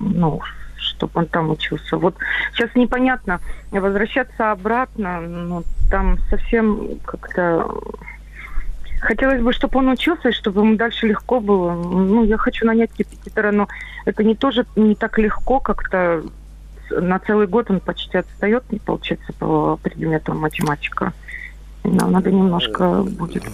[0.00, 0.40] ну,
[0.76, 1.96] чтобы он там учился.
[1.96, 2.16] Вот
[2.52, 7.66] сейчас непонятно, возвращаться обратно, ну, там совсем как-то
[9.00, 11.72] Хотелось бы, чтобы он учился, и чтобы ему дальше легко было.
[11.72, 13.68] Ну, я хочу нанять репетитора, но
[14.04, 16.22] это не тоже не так легко, как-то
[16.90, 21.12] на целый год он почти отстает, не получается, по предмету математика.
[21.84, 23.44] Нам надо немножко будет.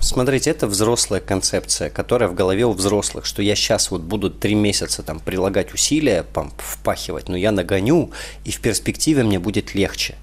[0.00, 4.54] Смотрите, это взрослая концепция, которая в голове у взрослых, что я сейчас вот буду три
[4.54, 6.24] месяца там прилагать усилия,
[6.58, 8.10] впахивать, но я нагоню,
[8.44, 10.16] и в перспективе мне будет легче.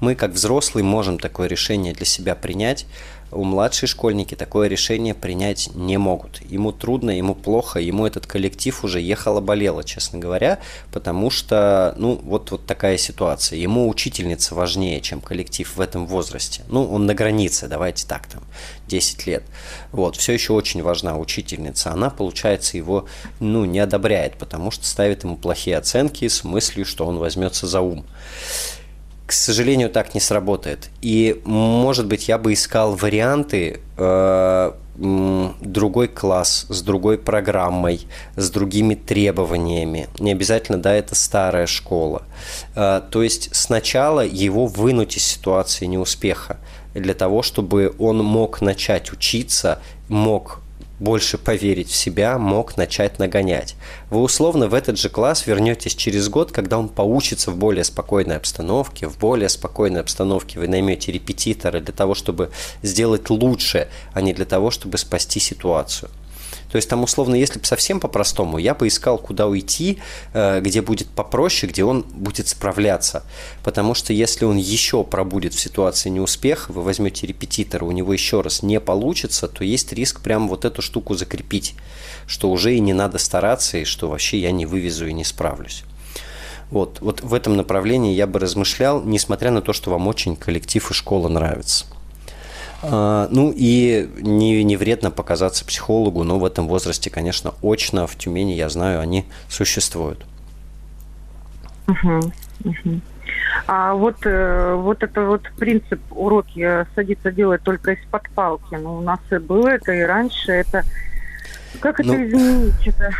[0.00, 2.86] Мы, как взрослые, можем такое решение для себя принять,
[3.32, 6.40] у младшие школьники такое решение принять не могут.
[6.50, 10.58] Ему трудно, ему плохо, ему этот коллектив уже ехало-болело, честно говоря,
[10.92, 13.58] потому что, ну, вот, вот такая ситуация.
[13.58, 16.62] Ему учительница важнее, чем коллектив в этом возрасте.
[16.68, 18.42] Ну, он на границе, давайте так, там,
[18.88, 19.44] 10 лет.
[19.92, 21.92] Вот, все еще очень важна учительница.
[21.92, 23.06] Она, получается, его,
[23.38, 27.80] ну, не одобряет, потому что ставит ему плохие оценки с мыслью, что он возьмется за
[27.80, 28.04] ум
[29.30, 30.90] к сожалению, так не сработает.
[31.02, 38.96] И, может быть, я бы искал варианты э, другой класс, с другой программой, с другими
[38.96, 40.08] требованиями.
[40.18, 42.22] Не обязательно, да, это старая школа.
[42.74, 46.56] Э, то есть сначала его вынуть из ситуации неуспеха
[46.94, 49.78] для того, чтобы он мог начать учиться,
[50.08, 50.59] мог
[51.00, 53.74] больше поверить в себя, мог начать нагонять.
[54.10, 58.36] Вы условно в этот же класс вернетесь через год, когда он поучится в более спокойной
[58.36, 62.50] обстановке, в более спокойной обстановке вы наймете репетитора для того, чтобы
[62.82, 66.10] сделать лучше, а не для того, чтобы спасти ситуацию.
[66.70, 69.98] То есть там условно, если бы совсем по-простому, я бы искал, куда уйти,
[70.32, 73.24] э, где будет попроще, где он будет справляться.
[73.62, 78.40] Потому что если он еще пробудет в ситуации неуспеха, вы возьмете репетитора, у него еще
[78.40, 81.74] раз не получится, то есть риск прям вот эту штуку закрепить,
[82.26, 85.84] что уже и не надо стараться, и что вообще я не вывезу и не справлюсь.
[86.70, 90.88] Вот, вот в этом направлении я бы размышлял, несмотря на то, что вам очень коллектив
[90.88, 91.84] и школа нравится.
[92.82, 98.16] А, ну и не, не вредно показаться психологу, но в этом возрасте, конечно, очно в
[98.16, 100.24] Тюмени, я знаю, они существуют.
[101.88, 102.32] Угу,
[102.64, 103.00] угу.
[103.66, 108.74] А вот, э, вот это вот принцип уроки садиться делать только из-под палки.
[108.74, 110.84] Ну, у нас и было это, и раньше это...
[111.80, 112.86] Как это ну, изменить?
[112.86, 113.10] Это...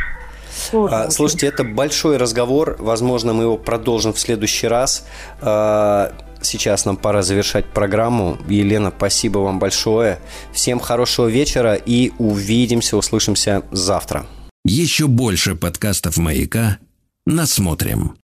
[0.72, 2.76] А, слушайте, это большой разговор.
[2.78, 5.06] Возможно, мы его продолжим в следующий раз.
[6.42, 8.38] Сейчас нам пора завершать программу.
[8.48, 10.18] Елена, спасибо вам большое.
[10.52, 14.26] Всем хорошего вечера и увидимся, услышимся завтра.
[14.64, 16.78] Еще больше подкастов «Маяка»
[17.26, 18.16] насмотрим.